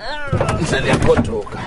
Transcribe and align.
Sale 0.00 0.94
kotoka. 1.04 1.60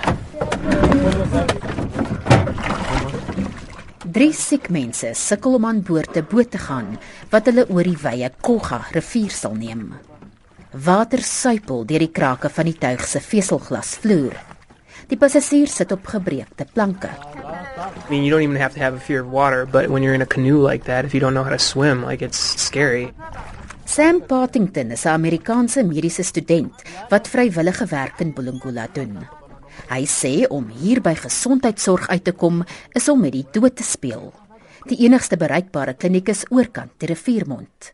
Drie 4.14 4.34
siek 4.34 4.72
mense 4.74 5.12
sukkel 5.18 5.60
om 5.60 5.68
aan 5.70 5.84
boord 5.86 6.16
te 6.18 6.24
boot 6.26 6.50
te 6.50 6.58
gaan 6.58 6.96
wat 7.30 7.52
hulle 7.52 7.68
oor 7.70 7.86
die 7.86 8.00
wye 8.02 8.32
Kolga 8.42 8.80
rivier 8.96 9.30
sal 9.38 9.54
neem. 9.60 9.84
Water 10.74 11.22
suipel 11.22 11.86
deur 11.86 12.02
die 12.02 12.10
krake 12.10 12.50
van 12.50 12.72
die 12.72 12.76
tuig 12.82 13.06
se 13.06 13.22
veselglasvloer. 13.22 14.34
Die 15.14 15.20
passasiers 15.22 15.78
sit 15.78 15.94
op 15.94 16.10
gebreekte 16.16 16.66
planke. 16.74 17.14
I 17.14 18.10
mean, 18.10 18.24
you 18.24 18.32
don't 18.32 18.42
even 18.42 18.58
have 18.58 18.74
to 18.74 18.82
have 18.82 18.98
a 18.98 19.00
fear 19.00 19.22
of 19.22 19.30
water, 19.30 19.68
but 19.68 19.92
when 19.92 20.02
you're 20.02 20.18
in 20.18 20.26
a 20.26 20.34
canoe 20.34 20.58
like 20.58 20.86
that, 20.86 21.06
if 21.06 21.14
you 21.14 21.20
don't 21.20 21.36
know 21.36 21.44
how 21.44 21.54
to 21.54 21.60
swim, 21.60 22.02
like 22.02 22.26
it's 22.26 22.40
scary. 22.40 23.14
Sam 23.94 24.26
Partington 24.26 24.92
is 24.92 25.06
'n 25.06 25.14
Amerikaanse 25.14 25.84
mediese 25.84 26.24
student 26.24 26.74
wat 27.10 27.28
vrywillige 27.28 27.86
werk 27.86 28.20
in 28.20 28.34
Bulungula 28.34 28.88
doen. 28.94 29.20
Hy 29.90 30.06
sê 30.06 30.48
om 30.50 30.66
hier 30.68 31.02
by 31.02 31.14
gesondheidsorg 31.14 32.08
uit 32.10 32.24
te 32.24 32.32
kom 32.32 32.64
is 32.94 33.10
om 33.10 33.20
met 33.22 33.32
die 33.32 33.46
dood 33.52 33.76
te 33.76 33.84
speel. 33.84 34.34
Die 34.90 34.98
enigste 35.06 35.38
bereikbare 35.38 35.94
kliniek 35.94 36.30
is 36.30 36.46
oorkant 36.50 36.92
die 36.98 37.08
riviermond. 37.08 37.94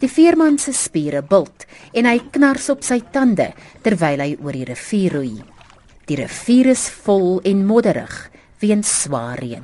Die 0.00 0.10
veerman 0.10 0.58
se 0.58 0.72
spiere 0.72 1.22
bult 1.22 1.66
en 1.92 2.06
hy 2.06 2.18
knars 2.30 2.68
op 2.70 2.82
sy 2.82 3.00
tande 3.12 3.52
terwyl 3.82 4.18
hy 4.18 4.36
oor 4.42 4.52
die 4.52 4.64
rivier 4.64 5.12
roei. 5.12 5.42
Die 6.06 6.16
rivier 6.16 6.66
is 6.66 6.90
vol 6.90 7.40
en 7.44 7.66
modderig 7.66 8.30
weens 8.58 9.02
swaar 9.02 9.38
reën. 9.38 9.62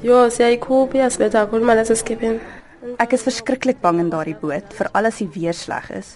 Jo, 0.00 0.30
siyayikhupha 0.32 0.96
iyasibetha 0.96 1.44
kakhulu 1.44 1.62
imali 1.66 1.82
eseskipini. 1.84 2.40
Ek 2.96 3.12
is 3.12 3.24
verskriklik 3.26 3.82
bang 3.82 3.98
in 4.00 4.08
daardie 4.08 4.36
boot, 4.40 4.72
veral 4.72 5.08
as 5.10 5.18
die 5.20 5.26
weer 5.34 5.52
sleg 5.52 5.90
is. 5.92 6.14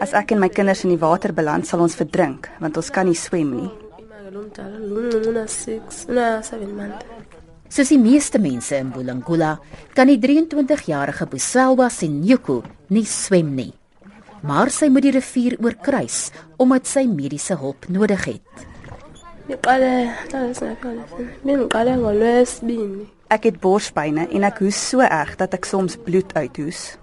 As 0.00 0.14
ek 0.16 0.32
en 0.32 0.40
my 0.40 0.48
kinders 0.48 0.86
in 0.86 0.94
die 0.94 1.00
water 1.02 1.34
beland, 1.36 1.66
sal 1.68 1.82
ons 1.84 1.96
verdrink 1.98 2.48
want 2.62 2.78
ons 2.80 2.88
kan 2.94 3.04
nie 3.04 3.18
swem 3.18 3.50
nie. 3.52 3.68
Imali 4.00 4.32
lo 4.32 4.46
mdala 4.46 4.80
lo 4.80 5.02
mncinci 5.04 5.28
una 5.34 5.42
6, 5.44 5.98
una 6.08 6.28
7 6.46 6.70
months. 6.72 7.04
Soos 7.68 7.92
die 7.92 8.00
meeste 8.00 8.40
mense 8.40 8.80
in 8.80 8.94
Bulangula, 8.94 9.58
kan 9.92 10.08
die 10.08 10.16
23-jarige 10.16 11.28
Buselwa 11.28 11.90
Senyuku 11.92 12.62
nie 12.96 13.04
swem 13.04 13.52
nie. 13.58 13.74
Maar 14.40 14.72
sy 14.72 14.88
moet 14.88 15.04
die 15.04 15.12
rivier 15.18 15.58
oorkruis 15.60 16.30
omdat 16.56 16.88
sy 16.88 17.04
mediese 17.10 17.58
hulp 17.60 17.90
nodig 17.92 18.24
het. 18.30 18.66
Ngiqale. 19.50 19.92
Bengiqale 21.44 22.00
ngolwesibini. 22.00 23.17
Ek 23.28 23.44
het 23.44 23.58
borspyne 23.60 24.24
en 24.32 24.44
ek 24.48 24.62
hoes 24.64 24.76
so 24.90 25.04
erg 25.04 25.34
dat 25.36 25.52
ek 25.52 25.66
soms 25.68 25.98
bloed 26.00 26.30
uithoes. 26.32 26.96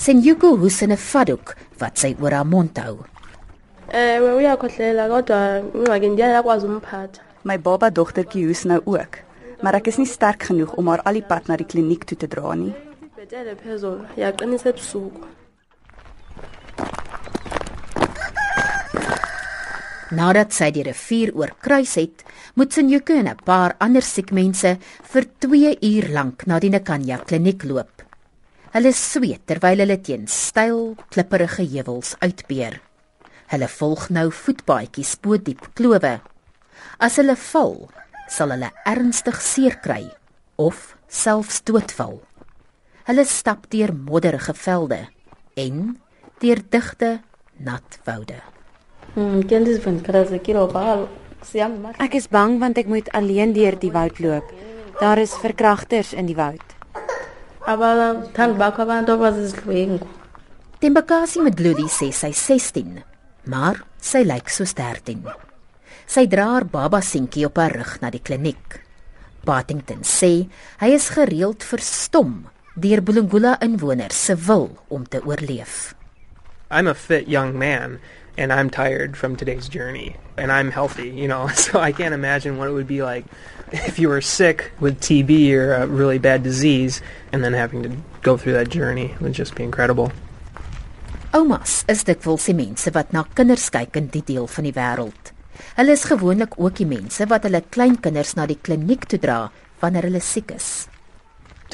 Senyuku 0.00 0.54
hoes 0.62 0.80
in 0.82 0.92
'n 0.92 1.02
vaddoek 1.10 1.54
wat 1.78 1.98
sy 1.98 2.16
oor 2.20 2.32
haar 2.32 2.46
mond 2.46 2.78
hou. 2.78 3.04
Ewe 3.92 4.30
uyakhohlela 4.40 5.08
kodwa 5.12 5.38
ingxaki 5.74 6.08
ndiyana 6.08 6.34
yakwazi 6.40 6.66
umphatha. 6.66 7.20
My 7.44 7.58
baba 7.58 7.90
dogtertjie 7.90 8.46
hoes 8.46 8.64
nou 8.64 8.80
ook, 8.84 9.20
maar 9.62 9.74
ek 9.74 9.86
is 9.86 9.98
nie 9.98 10.06
sterk 10.06 10.42
genoeg 10.42 10.72
om 10.74 10.88
haar 10.88 11.02
al 11.04 11.12
die 11.12 11.22
pad 11.22 11.48
na 11.48 11.56
die 11.56 11.66
kliniek 11.66 12.04
toe 12.04 12.16
te 12.16 12.26
dra 12.26 12.54
nie. 12.54 12.72
Ibhetele 13.02 13.56
phezulu, 13.56 14.04
yaqinisa 14.16 14.68
ebusuku. 14.68 15.20
Nadat 20.14 20.52
sy 20.54 20.68
die 20.70 20.84
rivier 20.86 21.32
oorkruis 21.34 21.96
het, 21.98 22.22
moet 22.54 22.72
Senyuku 22.72 23.16
en 23.18 23.28
'n 23.28 23.40
paar 23.44 23.74
ander 23.80 24.02
siek 24.02 24.30
mense 24.30 24.78
vir 25.12 25.24
2 25.40 25.78
uur 25.82 26.08
lank 26.08 26.46
na 26.46 26.58
die 26.60 26.70
Nakanya 26.70 27.18
kliniek 27.18 27.64
loop. 27.64 28.02
Hulle 28.74 28.92
sweet 28.92 29.46
terwyl 29.46 29.78
hulle 29.78 29.98
teen 30.02 30.26
styl, 30.28 30.96
klipprige 31.10 31.62
heuwels 31.62 32.14
uitbeer. 32.20 32.80
Hulle 33.46 33.68
volg 33.68 34.10
nou 34.10 34.30
voetpaadjies 34.30 35.16
bo 35.22 35.36
diep 35.36 35.74
klowe. 35.74 36.20
As 36.98 37.16
hulle 37.16 37.36
val, 37.36 37.90
sal 38.28 38.50
hulle 38.50 38.70
ernstig 38.86 39.40
seer 39.40 39.80
kry 39.82 40.10
of 40.56 40.96
selfs 41.08 41.62
doodval. 41.62 42.20
Hulle 43.04 43.24
stap 43.24 43.70
deur 43.70 43.92
modderige 43.94 44.54
velde 44.54 45.08
en 45.56 46.00
deur 46.38 46.60
digte 46.70 47.20
nat 47.58 47.98
woude. 48.04 48.53
Ke 49.14 49.60
ndizipha 49.60 49.90
ndikhathazekile 49.90 50.58
ngoba 50.58 51.06
sihamba 51.42 51.94
emahlweni. 51.94 52.04
Ek 52.04 52.14
is 52.14 52.26
bang 52.28 52.58
want 52.60 52.78
ek 52.78 52.88
moet 52.90 53.08
alleen 53.14 53.52
deur 53.54 53.78
die 53.78 53.92
woud 53.94 54.18
loop. 54.18 54.46
Daar 55.00 55.18
is 55.18 55.34
verkragters 55.42 56.12
in 56.12 56.26
die 56.26 56.36
woud. 56.36 56.74
abathandi 57.64 58.58
bakho 58.58 58.82
abantu 58.82 59.12
abazizidlwengu 59.12 60.04
Tembakasi 60.80 61.40
Mdluli 61.40 61.86
sê 61.88 62.10
sy 62.12 62.28
16, 62.36 62.98
maar 63.48 63.78
sy 63.96 64.20
lyk 64.26 64.50
soos 64.52 64.74
13. 64.76 65.22
Sy 66.04 66.26
dra 66.28 66.50
haar 66.50 66.66
baba 66.68 67.00
seentjie 67.00 67.46
op 67.48 67.56
haar 67.56 67.72
rug 67.72 67.94
na 68.02 68.10
die 68.12 68.20
kliniek. 68.20 68.82
Partington 69.48 70.02
sê 70.04 70.44
hy 70.82 70.90
is 70.92 71.08
gereeld 71.14 71.64
verstom 71.64 72.42
deur 72.76 73.00
Bulungula 73.00 73.54
inwoners 73.64 74.18
se 74.28 74.36
wil 74.36 74.74
om 74.92 75.08
te 75.08 75.22
oorleef. 75.24 75.94
I'm 76.68 76.90
a 76.90 76.92
fit 76.92 77.30
young 77.32 77.56
man 77.56 77.96
and 78.36 78.52
I'm 78.52 78.70
tired 78.70 79.16
from 79.16 79.36
today's 79.36 79.68
journey 79.68 80.16
and 80.36 80.50
I'm 80.50 80.70
healthy, 80.70 81.10
you 81.10 81.28
know, 81.28 81.48
so 81.54 81.78
I 81.78 81.92
can't 81.92 82.14
imagine 82.14 82.58
what 82.58 82.68
it 82.68 82.72
would 82.72 82.86
be 82.86 83.02
like 83.02 83.24
if 83.72 83.98
you 83.98 84.08
were 84.08 84.20
sick 84.20 84.72
with 84.80 85.00
TB 85.00 85.52
or 85.52 85.74
a 85.74 85.86
really 85.86 86.18
bad 86.18 86.42
disease 86.42 87.02
and 87.32 87.42
then 87.42 87.52
having 87.52 87.82
to 87.82 87.90
go 88.22 88.36
through 88.36 88.54
that 88.54 88.70
journey. 88.70 89.06
It 89.06 89.20
would 89.20 89.32
just 89.32 89.54
be 89.54 89.62
incredible. 89.62 90.12
Oumas 91.34 91.82
is 91.90 92.04
dikwels 92.06 92.46
die 92.46 92.54
mense 92.54 92.92
wat 92.94 93.12
na 93.12 93.24
kinders 93.34 93.66
kyk 93.74 93.96
in 93.98 94.06
die 94.14 94.22
deel 94.22 94.46
van 94.46 94.68
die 94.68 94.74
wêreld. 94.76 95.32
Hulle 95.74 95.94
is 95.98 96.06
gewoonlik 96.06 96.54
ook 96.62 96.78
die 96.78 96.86
mense 96.86 97.26
wat 97.26 97.48
hulle 97.48 97.64
kleinkinders 97.74 98.36
na 98.38 98.46
die 98.46 98.58
kliniek 98.62 99.08
toe 99.10 99.18
dra 99.18 99.38
wanneer 99.82 100.06
hulle 100.06 100.22
siek 100.22 100.54
is. 100.54 100.86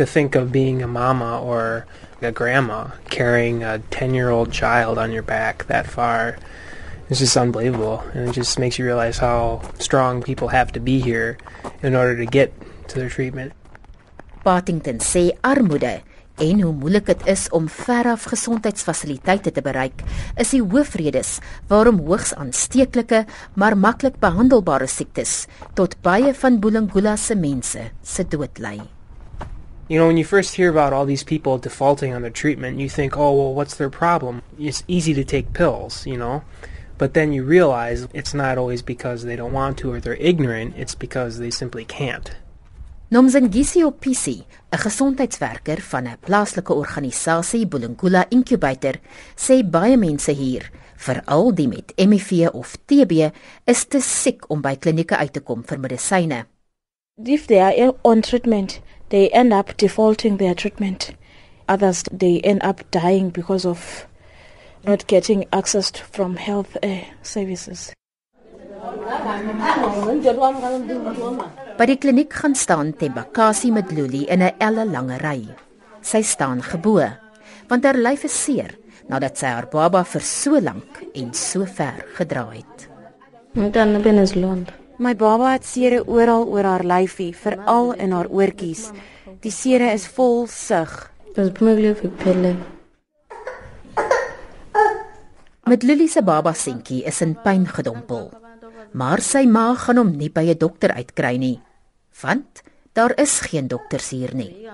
To 0.00 0.06
think 0.06 0.32
of 0.32 0.48
being 0.48 0.80
a 0.80 0.88
mama 0.88 1.44
or 1.44 1.84
a 2.24 2.32
grandma 2.32 2.88
carrying 3.10 3.62
a 3.62 3.80
10 3.92 4.14
year 4.14 4.30
old 4.30 4.48
child 4.50 4.96
on 4.96 5.12
your 5.12 5.22
back 5.22 5.66
that 5.66 5.84
far 5.84 6.38
is 7.10 7.18
just 7.18 7.36
unbelievable. 7.36 8.00
And 8.14 8.30
it 8.30 8.32
just 8.32 8.58
makes 8.58 8.78
you 8.78 8.86
realize 8.86 9.18
how 9.18 9.60
strong 9.78 10.22
people 10.22 10.48
have 10.48 10.72
to 10.72 10.80
be 10.80 11.00
here 11.00 11.36
in 11.82 11.94
order 11.94 12.16
to 12.16 12.24
get 12.24 12.48
to 12.88 12.98
their 12.98 13.10
treatment. 13.10 13.52
Partington 14.40 15.04
sê 15.04 15.36
armoede 15.44 16.00
en 16.40 16.62
hoe 16.64 16.72
moeilik 16.72 17.10
dit 17.12 17.26
is 17.28 17.42
om 17.52 17.66
veraf 17.68 18.24
gesondheidsfasiliteite 18.32 19.52
te 19.52 19.60
bereik, 19.60 20.00
is 20.40 20.54
die 20.56 20.62
hoofredes 20.64 21.34
waarom 21.68 22.00
hoogs 22.06 22.32
aansteeklike 22.40 23.26
maar 23.52 23.76
maklik 23.76 24.16
behandelbare 24.24 24.88
siektes 24.88 25.44
tot 25.76 25.98
baie 26.00 26.32
van 26.32 26.56
Bulungula 26.56 27.18
se 27.20 27.36
mense 27.36 27.84
se 28.00 28.24
dood 28.24 28.64
lei. 28.64 28.80
You 29.90 29.98
know, 29.98 30.06
when 30.06 30.16
you 30.16 30.24
first 30.24 30.54
hear 30.54 30.70
about 30.70 30.92
all 30.92 31.04
these 31.04 31.24
people 31.24 31.58
defaulting 31.58 32.14
on 32.14 32.22
their 32.22 32.30
treatment, 32.30 32.78
you 32.78 32.88
think, 32.88 33.16
oh, 33.16 33.34
well, 33.34 33.52
what's 33.52 33.74
their 33.74 33.90
problem? 33.90 34.40
It's 34.56 34.84
easy 34.86 35.14
to 35.14 35.24
take 35.24 35.52
pills, 35.52 36.06
you 36.06 36.16
know? 36.16 36.44
But 36.96 37.14
then 37.14 37.32
you 37.32 37.42
realize 37.42 38.06
it's 38.14 38.32
not 38.32 38.56
always 38.56 38.82
because 38.82 39.24
they 39.24 39.34
don't 39.34 39.52
want 39.52 39.78
to 39.78 39.90
or 39.90 39.98
they're 39.98 40.14
ignorant, 40.14 40.74
it's 40.76 40.94
because 40.94 41.40
they 41.40 41.50
simply 41.50 41.84
can't. 41.84 42.30
Nomzengisi 43.10 43.82
Opisi, 43.82 44.46
'n 44.70 44.78
gesondheidswerker 44.78 45.80
van 45.80 46.06
'n 46.06 46.18
plaaslike 46.22 46.70
organisasie 46.70 47.66
Bulungula 47.66 48.26
Incubator, 48.30 48.94
sê 49.34 49.68
baie 49.68 49.96
mense 49.96 50.30
hier, 50.30 50.70
veral 50.96 51.50
die 51.52 51.66
met 51.66 51.92
HIV 51.98 52.54
of 52.54 52.78
TB, 52.86 53.32
is 53.66 53.84
te 53.86 54.00
siek 54.00 54.46
om 54.50 54.62
by 54.62 54.76
klinieke 54.76 55.16
uit 55.16 55.32
te 55.32 55.40
kom 55.40 55.64
vir 55.64 55.78
medisyne. 55.78 56.46
if 57.26 57.46
they 57.46 57.60
are 57.60 57.94
on 58.02 58.22
treatment, 58.22 58.80
they 59.10 59.28
end 59.30 59.52
up 59.52 59.76
defaulting 59.76 60.38
their 60.38 60.54
treatment. 60.54 61.12
Others, 61.68 62.04
they 62.10 62.40
end 62.40 62.62
up 62.64 62.82
dying 62.90 63.30
because 63.30 63.64
of 63.66 64.06
not 64.84 65.06
getting 65.06 65.44
access 65.52 65.90
to, 65.92 66.02
from 66.02 66.36
health 66.36 66.76
uh, 66.82 67.04
services. 67.22 67.92
By 71.78 71.86
die 71.86 71.96
kliniek 72.00 72.32
gaan 72.32 72.54
staan 72.56 72.92
Tembakasi 72.96 73.70
met 73.70 73.92
Luli 73.92 74.24
in 74.26 74.42
'n 74.42 74.56
elle 74.58 74.84
lange 74.84 75.16
ry. 75.20 75.44
Sy 76.00 76.22
staan 76.22 76.62
gebo, 76.62 77.00
want 77.68 77.84
haar 77.84 77.98
lyf 78.00 78.24
is 78.24 78.34
seer 78.44 78.72
nadat 79.10 79.36
sy 79.38 79.50
haar 79.50 79.66
baba 79.72 80.04
vir 80.04 80.22
so 80.22 80.60
lank 80.60 81.02
en 81.14 81.34
so 81.34 81.66
ver 81.66 82.04
gedra 82.16 82.46
het. 82.50 82.88
umntana 83.56 83.98
benezilonda 83.98 84.79
My 85.00 85.14
baba 85.16 85.54
het 85.54 85.64
sere 85.64 86.02
oral 86.04 86.42
oor 86.52 86.66
haar 86.68 86.82
lyfie, 86.84 87.30
veral 87.32 87.94
in 87.96 88.12
haar 88.12 88.28
oortjies. 88.28 88.90
Die 89.40 89.52
sere 89.52 89.94
is 89.96 90.04
vol 90.04 90.44
sug. 90.46 90.92
beziphume 91.32 91.52
kulevi 91.56 91.94
kuphele 92.00 92.56
Met 95.64 95.82
Lily 95.82 96.08
se 96.08 96.22
baba 96.22 96.52
seentjie 96.52 97.04
is 97.06 97.20
in 97.22 97.36
pyn 97.44 97.64
gedompel. 97.66 98.28
Maar 98.92 99.22
sy 99.22 99.46
ma 99.46 99.74
gaan 99.74 99.96
hom 99.96 100.10
nie 100.18 100.28
by 100.28 100.44
'n 100.50 100.58
dokter 100.58 100.92
uitkry 100.92 101.36
nie, 101.38 101.60
want 102.22 102.62
Daar 102.92 103.12
is 103.18 103.40
geen 103.40 103.68
dokters 103.68 104.08
hier 104.10 104.34
nie. 104.34 104.68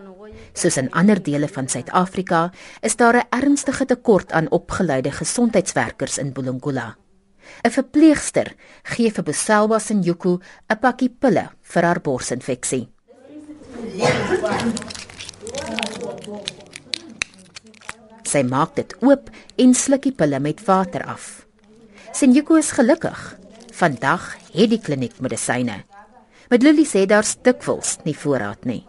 Soos 0.52 0.76
in 0.76 0.90
ander 0.90 1.22
dele 1.22 1.48
van 1.48 1.68
Suid-Afrika, 1.68 2.50
is 2.80 2.96
daar 2.96 3.16
'n 3.16 3.28
ernstige 3.30 3.84
tekort 3.84 4.32
aan 4.32 4.50
opgeleide 4.50 5.10
gesondheidswerkers 5.10 6.18
in 6.18 6.32
Bulungula. 6.32 6.96
'n 7.64 7.70
Verpleegster 7.70 8.54
gee 8.82 9.10
vir 9.10 9.24
Boselwa 9.24 9.78
Senjuku 9.78 10.38
'n 10.70 10.78
pakkie 10.80 11.08
pille 11.08 11.48
vir 11.62 11.82
haar 11.82 12.00
borsinfeksie. 12.00 12.88
Sy 18.24 18.42
maak 18.42 18.74
dit 18.74 18.96
oop 19.00 19.30
en 19.58 19.74
sluk 19.74 20.02
die 20.02 20.12
pille 20.12 20.40
met 20.40 20.66
water 20.66 21.04
af. 21.04 21.46
Senjuku 22.12 22.58
is 22.58 22.72
gelukkig. 22.72 23.38
Vandag 23.72 24.36
het 24.52 24.70
die 24.70 24.80
kliniek 24.80 25.20
medisyne. 25.20 25.84
Met 26.50 26.62
Lily 26.62 26.84
sê 26.84 27.06
daar's 27.06 27.36
dikwels 27.42 27.98
nie 28.04 28.16
voorraad 28.16 28.64
nie. 28.64 28.86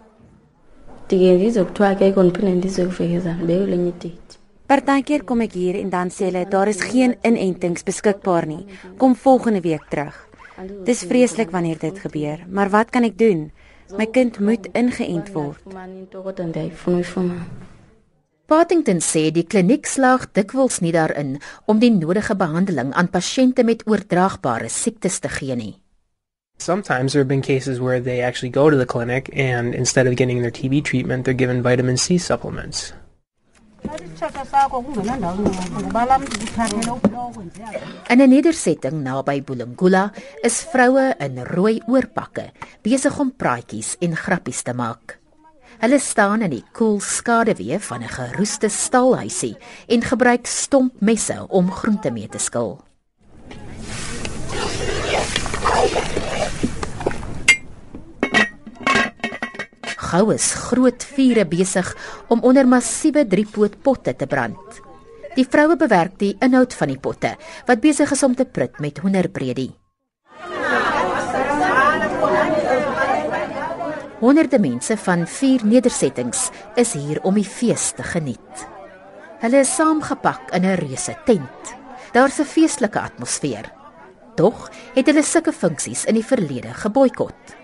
ndikengize 1.07 1.65
kuthiwa 1.65 1.89
akekho 1.89 2.23
ndiphinde 2.23 2.55
ndizokufekeza 2.55 3.33
ndibeke 3.33 3.65
lenye 3.71 3.91
date 3.91 4.33
Partykeer 4.67 5.23
kom 5.23 5.39
ek 5.45 5.53
hier 5.55 5.77
en 5.79 5.87
dan 5.87 6.09
sê 6.11 6.25
hulle 6.27 6.41
daar 6.51 6.67
is 6.67 6.81
geen 6.83 7.13
inentings 7.23 7.85
beskikbaar 7.87 8.43
nie. 8.49 8.65
Kom 8.99 9.13
volgende 9.15 9.61
week 9.63 9.85
terug. 9.87 10.17
Dis 10.83 11.05
vreeslik 11.07 11.53
wanneer 11.55 11.79
dit 11.79 11.99
gebeur, 12.03 12.43
maar 12.51 12.67
wat 12.73 12.91
kan 12.91 13.07
ek 13.07 13.15
doen? 13.15 13.47
My 13.95 14.09
kind 14.11 14.41
moet 14.43 14.67
ingeënt 14.75 15.31
word. 15.31 15.63
Partington 18.47 18.99
sê 19.03 19.29
die 19.31 19.45
kliniek 19.47 19.87
slaag 19.87 20.27
dikwels 20.35 20.81
nie 20.83 20.91
daarin 20.91 21.37
om 21.71 21.79
die 21.79 21.93
nodige 21.95 22.35
behandeling 22.35 22.91
aan 22.91 23.11
pasiënte 23.11 23.63
met 23.63 23.87
oordraagbare 23.87 24.67
siektes 24.67 25.23
te 25.23 25.31
gee 25.31 25.55
nie. 25.55 25.75
Sometimes 26.59 27.13
there 27.13 27.23
have 27.23 27.31
been 27.31 27.45
cases 27.45 27.79
where 27.79 28.01
they 28.03 28.19
actually 28.19 28.51
go 28.51 28.69
to 28.69 28.75
the 28.75 28.85
clinic 28.85 29.29
and 29.31 29.75
instead 29.75 30.07
of 30.07 30.19
getting 30.19 30.41
their 30.41 30.51
TB 30.51 30.83
treatment, 30.83 31.23
they're 31.23 31.37
given 31.37 31.61
vitamin 31.61 31.95
C 31.95 32.17
supplements. 32.17 32.91
In 38.07 38.21
'n 38.21 38.29
nedersetting 38.29 39.03
naby 39.03 39.41
Bulungula 39.41 40.11
is 40.41 40.65
vroue 40.71 41.15
in 41.19 41.43
rooi 41.43 41.81
oorpakke 41.87 42.51
besig 42.81 43.19
om 43.19 43.35
praatjies 43.35 43.95
en 43.99 44.15
grappies 44.15 44.61
te 44.61 44.73
maak. 44.73 45.19
Hulle 45.77 45.99
staan 45.99 46.41
in 46.41 46.49
die 46.55 46.63
koel 46.73 46.99
skaduwee 46.99 47.79
van 47.79 48.01
'n 48.01 48.09
geroeste 48.09 48.69
stalhuisie 48.69 49.57
en 49.87 50.01
gebruik 50.01 50.45
stompmesse 50.45 51.45
om 51.47 51.71
groente 51.71 52.11
mee 52.11 52.27
te 52.27 52.37
skil. 52.37 52.81
Gou 60.17 60.31
is 60.33 60.47
groot 60.71 61.03
vure 61.13 61.43
besig 61.45 61.89
om 62.33 62.39
onder 62.41 62.65
massiewe 62.65 63.21
driepoot 63.29 63.75
potte 63.85 64.15
te 64.17 64.25
brand. 64.25 64.79
Die 65.35 65.43
vroue 65.45 65.75
bewerk 65.77 66.15
die 66.17 66.31
inhoud 66.41 66.73
van 66.73 66.89
die 66.89 66.97
potte 66.97 67.35
wat 67.67 67.83
besig 67.83 68.09
is 68.15 68.23
om 68.25 68.33
te 68.33 68.47
prut 68.49 68.79
met 68.81 68.97
hoenderbredie. 69.03 69.69
Honderde 74.23 74.57
mense 74.63 74.97
van 75.03 75.27
vier 75.29 75.67
nedersettings 75.75 76.47
is 76.81 76.95
hier 76.97 77.21
om 77.21 77.37
die 77.37 77.45
fees 77.45 77.91
te 77.93 78.07
geniet. 78.15 78.65
Hulle 79.43 79.61
is 79.61 79.75
saamgepak 79.77 80.49
in 80.57 80.65
'n 80.65 80.79
reuse 80.81 81.13
tent. 81.29 81.75
Daar's 82.13 82.39
'n 82.39 82.49
feestelike 82.55 82.99
atmosfeer. 82.99 83.69
Tog 84.35 84.71
het 84.95 85.05
hulle 85.05 85.23
sulke 85.23 85.53
funksies 85.53 86.05
in 86.05 86.15
die 86.15 86.25
verlede 86.25 86.73
geboikot. 86.73 87.56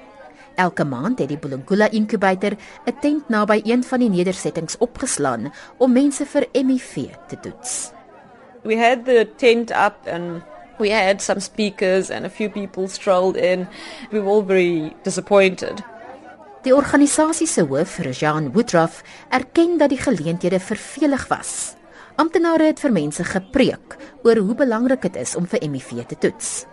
Elke 0.55 0.85
maand 0.85 1.19
het 1.19 1.31
die 1.31 1.37
Bulungula 1.37 1.89
inkubator 1.91 2.53
'n 2.85 2.99
tent 3.01 3.29
naby 3.29 3.61
een 3.65 3.83
van 3.83 3.99
die 3.99 4.09
nedersettings 4.09 4.77
opgeslaan 4.77 5.53
om 5.77 5.91
mense 5.91 6.25
vir 6.25 6.45
HIV 6.53 7.07
te 7.27 7.39
toets. 7.39 7.91
We 8.63 8.77
had 8.77 9.05
the 9.05 9.29
tent 9.35 9.71
up 9.71 9.95
and 10.07 10.41
we 10.77 10.89
had 10.89 11.21
some 11.21 11.39
speakers 11.39 12.09
and 12.09 12.25
a 12.25 12.29
few 12.29 12.49
people 12.49 12.87
strolled 12.87 13.35
in. 13.35 13.67
We 14.11 14.19
were 14.19 14.29
all 14.29 14.45
very 14.45 14.93
disappointed. 15.03 15.83
Die 16.63 16.75
organisasie 16.75 17.47
se 17.47 17.61
hoof, 17.61 17.99
Jean 18.19 18.51
Woodruff, 18.53 19.03
erken 19.29 19.77
dat 19.77 19.89
die 19.89 19.97
geleenthede 19.97 20.59
vervelig 20.59 21.27
was. 21.27 21.73
Amptenare 22.15 22.63
het 22.63 22.79
vir 22.79 22.91
mense 22.91 23.23
gepreek 23.23 23.97
oor 24.23 24.37
hoe 24.37 24.55
belangrik 24.55 25.01
dit 25.01 25.15
is 25.15 25.35
om 25.35 25.47
vir 25.49 25.59
HIV 25.59 26.05
te 26.07 26.17
toets. 26.17 26.65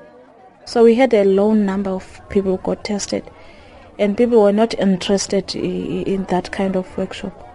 So 0.64 0.84
we 0.84 0.94
had 0.94 1.14
a 1.14 1.24
low 1.24 1.54
number 1.54 1.90
of 1.90 2.20
people 2.28 2.58
got 2.62 2.84
tested, 2.84 3.24
and 4.00 4.16
people 4.16 4.40
were 4.40 4.52
not 4.52 4.74
interested 4.80 5.54
in 5.54 6.24
that 6.26 6.50
kind 6.50 6.74
of 6.76 6.86
workshop. 6.96 7.46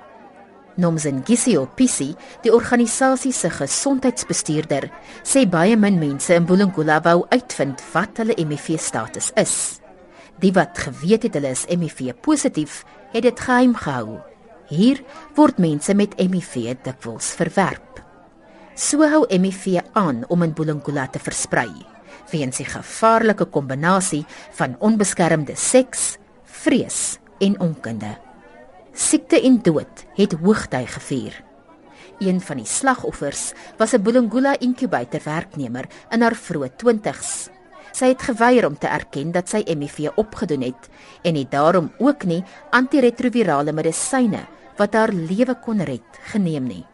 Nomzen 0.78 1.24
Gisio 1.24 1.66
Pisi, 1.76 2.14
die 2.44 2.52
organisasie 2.52 3.32
se 3.34 3.50
gesondheidsbestuurder, 3.50 4.90
sê 5.24 5.46
baie 5.48 5.78
min 5.80 5.98
mense 6.02 6.36
in 6.36 6.46
Bulungula 6.46 7.00
wou 7.06 7.24
uitvind 7.32 7.82
wat 7.94 8.20
hulle 8.20 8.36
HIV-status 8.38 9.32
is. 9.40 9.56
Die 10.44 10.52
wat 10.54 10.78
geweet 10.84 11.30
het 11.30 11.38
hulle 11.40 11.54
is 11.56 11.64
HIV 11.72 12.12
positief, 12.22 12.84
het 13.14 13.24
dit 13.24 13.40
geheim 13.40 13.74
gehou. 13.80 14.20
Hier 14.68 15.00
word 15.38 15.62
mense 15.64 15.96
met 15.96 16.18
HIV 16.20 16.76
dikwels 16.84 17.32
verwerp. 17.40 18.04
So 18.76 19.08
hou 19.08 19.24
HIV 19.32 19.80
aan 19.96 20.26
om 20.28 20.44
in 20.44 20.54
Bulungula 20.54 21.08
te 21.08 21.24
versprei, 21.24 21.72
weens 22.34 22.60
die 22.60 22.68
gevaarlike 22.68 23.48
kombinasie 23.48 24.26
van 24.60 24.76
onbeskermde 24.84 25.56
seks, 25.56 26.18
vrees 26.66 27.20
en 27.46 27.60
onkunde. 27.62 28.16
Siekte 28.96 29.38
en 29.46 29.60
dood 29.62 30.06
het 30.18 30.34
hoogtyd 30.42 30.88
gevier. 30.96 31.36
Een 32.24 32.40
van 32.42 32.58
die 32.58 32.66
slagoffers 32.66 33.52
was 33.78 33.94
'n 33.94 34.02
Bulungula 34.02 34.56
inkubator 34.60 35.22
werknemer 35.24 35.86
in 36.10 36.22
haar 36.22 36.36
vroeë 36.36 36.70
20's. 36.82 37.50
Sy 37.92 38.06
het 38.06 38.22
geweier 38.22 38.66
om 38.66 38.78
te 38.78 38.88
erken 38.88 39.32
dat 39.32 39.50
sy 39.50 39.62
HIV 39.66 40.10
opgedoen 40.16 40.62
het 40.62 40.90
en 41.24 41.36
het 41.36 41.52
daarom 41.52 41.92
ook 41.98 42.24
nie 42.26 42.44
antiretrovirale 42.70 43.72
medisyne 43.72 44.48
wat 44.78 44.94
haar 44.94 45.14
lewe 45.14 45.56
kon 45.60 45.84
red 45.84 46.20
geneem 46.34 46.64
nie. 46.64 46.86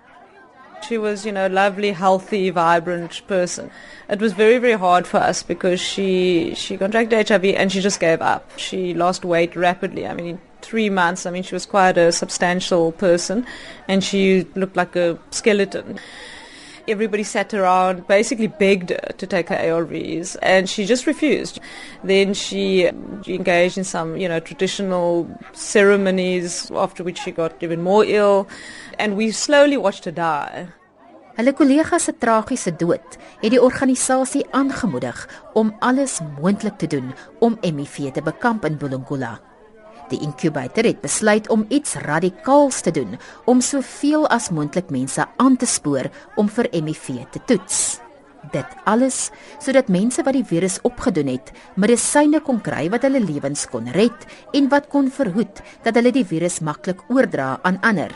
She 0.87 0.97
was, 0.97 1.25
you 1.25 1.31
know, 1.31 1.47
a 1.47 1.49
lovely, 1.49 1.91
healthy, 1.91 2.49
vibrant 2.49 3.25
person. 3.27 3.71
It 4.09 4.19
was 4.19 4.33
very, 4.33 4.57
very 4.57 4.73
hard 4.73 5.07
for 5.07 5.17
us 5.17 5.43
because 5.43 5.79
she 5.79 6.53
she 6.55 6.77
contracted 6.77 7.29
HIV 7.29 7.45
and 7.45 7.71
she 7.71 7.81
just 7.81 7.99
gave 7.99 8.21
up. 8.21 8.51
She 8.57 8.93
lost 8.93 9.23
weight 9.23 9.55
rapidly. 9.55 10.07
I 10.07 10.13
mean, 10.13 10.25
in 10.25 10.41
three 10.61 10.89
months, 10.89 11.25
I 11.25 11.31
mean, 11.31 11.43
she 11.43 11.55
was 11.55 11.65
quite 11.65 11.97
a 11.97 12.11
substantial 12.11 12.91
person, 12.91 13.45
and 13.87 14.03
she 14.03 14.47
looked 14.55 14.75
like 14.75 14.95
a 14.95 15.17
skeleton. 15.29 15.99
Everybody 16.91 17.23
sat 17.23 17.53
around, 17.53 18.05
basically 18.07 18.47
begged 18.47 18.89
her 18.89 19.13
to 19.17 19.25
take 19.25 19.47
her 19.47 19.55
ARVs, 19.55 20.35
and 20.41 20.69
she 20.69 20.85
just 20.85 21.07
refused. 21.07 21.59
Then 22.03 22.33
she 22.33 22.87
um, 22.87 23.21
engaged 23.25 23.77
in 23.77 23.85
some, 23.85 24.17
you 24.17 24.27
know, 24.27 24.41
traditional 24.41 25.25
ceremonies, 25.53 26.69
after 26.75 27.01
which 27.01 27.19
she 27.19 27.31
got 27.31 27.63
even 27.63 27.81
more 27.81 28.03
ill, 28.03 28.49
and 28.99 29.15
we 29.15 29.31
slowly 29.31 29.77
watched 29.77 30.03
her 30.03 30.11
die. 30.11 30.67
Hulle 31.37 31.53
kollegas 31.53 32.03
se 32.03 32.13
tragiese 32.19 32.75
dood 32.75 33.15
het 33.39 33.53
die 33.53 33.61
organisasie 33.61 34.43
aangemoedig 34.51 35.23
om 35.53 35.71
alles 35.79 36.19
moontlik 36.41 36.75
te 36.77 36.91
doen 36.91 37.13
om 37.39 37.55
HIV 37.61 38.11
te 38.11 38.21
bekamp 38.21 38.67
in 38.67 38.77
Bulungula. 38.77 39.39
Die 40.11 40.19
inkubator 40.19 40.83
het 40.83 40.99
besluit 40.99 41.47
om 41.49 41.65
iets 41.71 41.95
radikaals 42.03 42.81
te 42.83 42.91
doen 42.91 43.15
om 43.47 43.61
soveel 43.63 44.27
as 44.27 44.49
moontlik 44.51 44.91
mense 44.91 45.23
aan 45.39 45.55
te 45.55 45.65
spoor 45.65 46.09
om 46.35 46.49
vir 46.51 46.67
HIV 46.71 47.21
te 47.31 47.39
toets. 47.47 48.01
Dit 48.51 48.67
alles 48.89 49.29
sodat 49.61 49.87
mense 49.87 50.23
wat 50.25 50.35
die 50.35 50.45
virus 50.47 50.79
opgedoen 50.87 51.29
het, 51.31 51.53
medisyne 51.79 52.41
kon 52.43 52.59
kry 52.63 52.89
wat 52.91 53.05
hulle 53.07 53.21
lewens 53.23 53.67
kon 53.71 53.87
red 53.95 54.25
en 54.57 54.67
wat 54.73 54.89
kon 54.91 55.07
verhoed 55.13 55.61
dat 55.85 55.95
hulle 55.95 56.11
die 56.11 56.25
virus 56.27 56.59
maklik 56.59 57.05
oordra 57.13 57.53
aan 57.63 57.79
ander. 57.85 58.11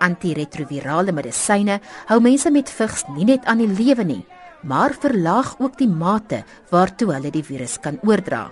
Antiretrovirale 0.00 1.12
medisyne 1.12 1.80
hou 2.08 2.20
mense 2.24 2.48
met 2.54 2.72
vigs 2.72 3.04
nie 3.12 3.28
net 3.34 3.44
aan 3.44 3.60
die 3.60 3.68
lewe 3.68 4.06
nie, 4.06 4.22
maar 4.62 4.96
verlaag 4.96 5.56
ook 5.58 5.76
die 5.76 5.90
mate 5.90 6.44
waartoe 6.72 7.12
hulle 7.18 7.34
die 7.34 7.44
virus 7.44 7.76
kan 7.82 8.00
oordra. 8.06 8.46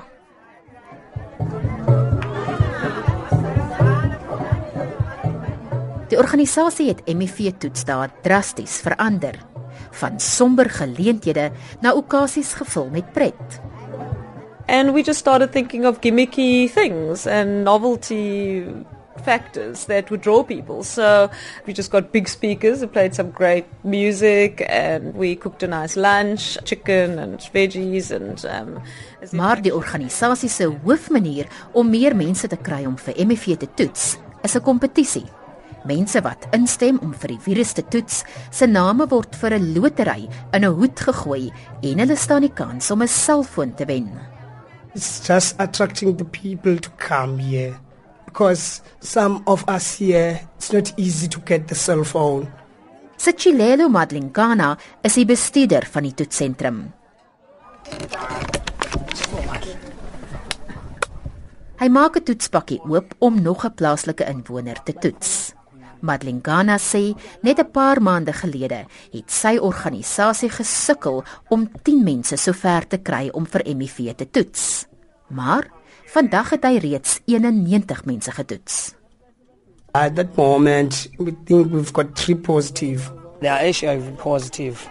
Die 6.18 6.24
organisasie 6.24 6.88
het 6.88 7.04
HIV-toetsdae 7.06 8.08
drasties 8.24 8.80
verander, 8.82 9.36
van 10.00 10.16
somber 10.18 10.66
geleenthede 10.66 11.52
na 11.78 11.92
okasies 11.94 12.56
gevul 12.58 12.88
met 12.90 13.12
pret. 13.14 13.60
And 14.66 14.90
we 14.96 15.04
just 15.06 15.20
started 15.22 15.52
thinking 15.52 15.86
of 15.86 16.00
gimmicky 16.02 16.66
things 16.74 17.22
and 17.26 17.62
novelty 17.62 18.66
factors 19.22 19.86
that 19.86 20.10
would 20.10 20.26
draw 20.26 20.42
people. 20.42 20.82
So 20.82 21.30
we 21.66 21.72
just 21.72 21.92
got 21.92 22.10
big 22.10 22.26
speakers, 22.26 22.80
we 22.80 22.88
played 22.88 23.14
some 23.14 23.30
great 23.30 23.70
music, 23.84 24.66
and 24.68 25.14
we 25.14 25.36
cooked 25.36 25.62
a 25.62 25.68
nice 25.68 25.94
lunch, 25.94 26.58
chicken 26.64 27.20
and 27.20 27.38
veggies 27.54 28.10
and 28.10 28.42
um 28.44 28.82
Maar 29.30 29.62
die 29.62 29.74
organisasie 29.74 30.50
se 30.50 30.66
hoofmanier 30.66 31.46
om 31.72 31.90
meer 31.90 32.16
mense 32.16 32.48
te 32.48 32.56
kry 32.56 32.86
om 32.86 32.98
vir 32.98 33.14
HIV 33.14 33.54
te 33.56 33.68
toets, 33.74 34.16
is 34.42 34.56
'n 34.56 34.60
kompetisie. 34.60 35.37
Mense 35.88 36.20
wat 36.20 36.44
instem 36.52 36.98
om 37.00 37.14
vir 37.16 37.32
die 37.32 37.42
virus 37.46 37.72
te 37.72 37.82
toets, 37.82 38.20
se 38.52 38.66
name 38.68 39.06
word 39.08 39.36
vir 39.40 39.54
'n 39.56 39.72
lotery 39.74 40.28
in 40.52 40.64
'n 40.64 40.74
hoed 40.76 41.00
gegooi 41.00 41.50
en 41.82 41.98
hulle 41.98 42.16
staan 42.16 42.42
die 42.44 42.52
kans 42.52 42.90
om 42.90 43.02
'n 43.02 43.08
selfoon 43.08 43.74
te 43.74 43.86
wen. 43.86 44.08
It's 44.94 45.26
just 45.26 45.56
attracting 45.58 46.16
the 46.16 46.24
people 46.24 46.76
to 46.78 46.90
come 46.98 47.38
here 47.38 47.74
because 48.26 48.82
some 49.00 49.42
of 49.46 49.64
us 49.68 49.98
here 49.98 50.40
it's 50.56 50.72
not 50.72 50.92
easy 50.98 51.28
to 51.28 51.40
get 51.44 51.68
the 51.68 51.74
cell 51.74 52.04
phone. 52.04 52.46
Sitshilelo 53.16 53.88
Madlingana 53.88 54.76
is 55.02 55.14
die 55.14 55.24
bestuurder 55.24 55.86
van 55.90 56.02
die 56.02 56.14
toetsentrum. 56.14 56.92
Hy 61.78 61.88
maak 61.88 62.16
'n 62.16 62.24
toetspakkie 62.24 62.80
oop 62.84 63.14
om 63.18 63.42
nog 63.42 63.64
'n 63.64 63.74
plaaslike 63.74 64.24
inwoner 64.24 64.82
te 64.82 64.92
toets. 64.92 65.47
Madlingana 66.00 66.78
sê 66.78 67.14
net 67.42 67.58
'n 67.58 67.70
paar 67.72 68.02
maande 68.02 68.32
gelede 68.32 68.86
het 69.12 69.30
sy 69.30 69.58
organisasie 69.58 70.50
gesukkel 70.50 71.24
om 71.48 71.68
10 71.82 72.04
mense 72.04 72.36
sover 72.36 72.86
te 72.88 72.98
kry 72.98 73.28
om 73.32 73.46
vir 73.46 73.62
HIV 73.64 74.14
te 74.16 74.30
toets. 74.30 74.86
Maar 75.28 75.70
vandag 76.06 76.50
het 76.50 76.64
hy 76.64 76.78
reeds 76.78 77.20
91 77.26 78.04
mense 78.04 78.30
getoets. 78.30 78.94
At 79.94 80.16
that 80.16 80.36
moment, 80.36 81.08
we 81.18 81.32
think 81.44 81.72
we've 81.72 81.92
got 81.92 82.14
three 82.14 82.36
positive. 82.36 83.10
They 83.40 83.48
are 83.48 83.72
HIV 83.72 84.16
positive. 84.16 84.86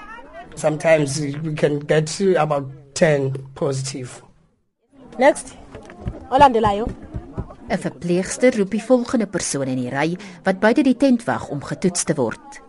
Sometimes 0.55 1.19
we 1.19 1.53
can 1.53 1.79
get 1.85 2.07
to 2.17 2.35
about 2.35 2.65
10 2.93 3.33
positive. 3.53 4.21
Next. 5.17 5.55
Olandelayo. 6.29 6.87
'n 7.69 7.77
Verpleegster 7.77 8.57
roep 8.57 8.71
die 8.71 8.83
volgende 8.83 9.27
persoon 9.27 9.67
in 9.67 9.81
die 9.81 9.91
ry 9.91 10.15
wat 10.43 10.59
buite 10.59 10.83
die 10.83 10.95
tent 10.95 11.25
wag 11.27 11.49
om 11.49 11.63
getoets 11.63 12.03
te 12.03 12.15
word. 12.15 12.61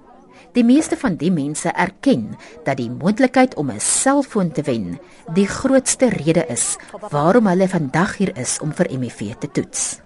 Die 0.56 0.64
meeste 0.64 0.96
van 0.96 1.16
die 1.20 1.30
mense 1.30 1.70
erken 1.70 2.34
dat 2.64 2.80
die 2.80 2.90
moontlikheid 2.90 3.54
om 3.54 3.70
'n 3.70 3.80
selfoon 3.80 4.52
te 4.52 4.62
wen 4.62 4.98
die 5.34 5.46
grootste 5.46 6.08
rede 6.08 6.44
is 6.48 6.76
waarom 7.10 7.46
hulle 7.46 7.68
vandag 7.68 8.16
hier 8.16 8.36
is 8.36 8.58
om 8.60 8.72
vir 8.72 8.88
HIV 8.90 9.38
te 9.38 9.50
toets. 9.50 10.00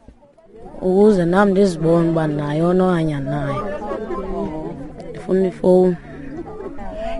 Ukuze 0.80 1.24
nami 1.24 1.50
ndizibone 1.52 2.10
uba 2.10 2.26
nayo 2.26 2.72
nohanya 2.72 3.20
nayo. 3.20 3.62
Ndifuna 5.10 5.46
ifowuni. 5.46 5.96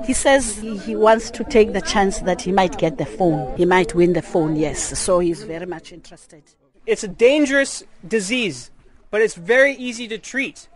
He 0.07 0.15
says 0.15 0.59
he 0.87 0.97
wants 0.97 1.31
to 1.31 1.45
take 1.45 1.73
the 1.73 1.81
chance 1.81 2.25
that 2.25 2.43
he 2.43 2.53
might 2.53 2.77
get 2.77 2.99
the 2.99 3.07
phone. 3.07 3.47
He 3.57 3.65
might 3.65 3.95
win 3.95 4.13
the 4.13 4.23
phone, 4.23 4.57
yes. 4.57 4.99
So 4.99 5.21
he's 5.21 5.45
very 5.45 5.67
much 5.67 5.93
interested. 5.93 6.43
It's 6.85 7.05
a 7.05 7.09
dangerous 7.09 7.85
disease, 8.03 8.71
but 9.11 9.21
it's 9.21 9.37
very 9.37 9.75
easy 9.79 10.09
to 10.09 10.19
treat. 10.19 10.69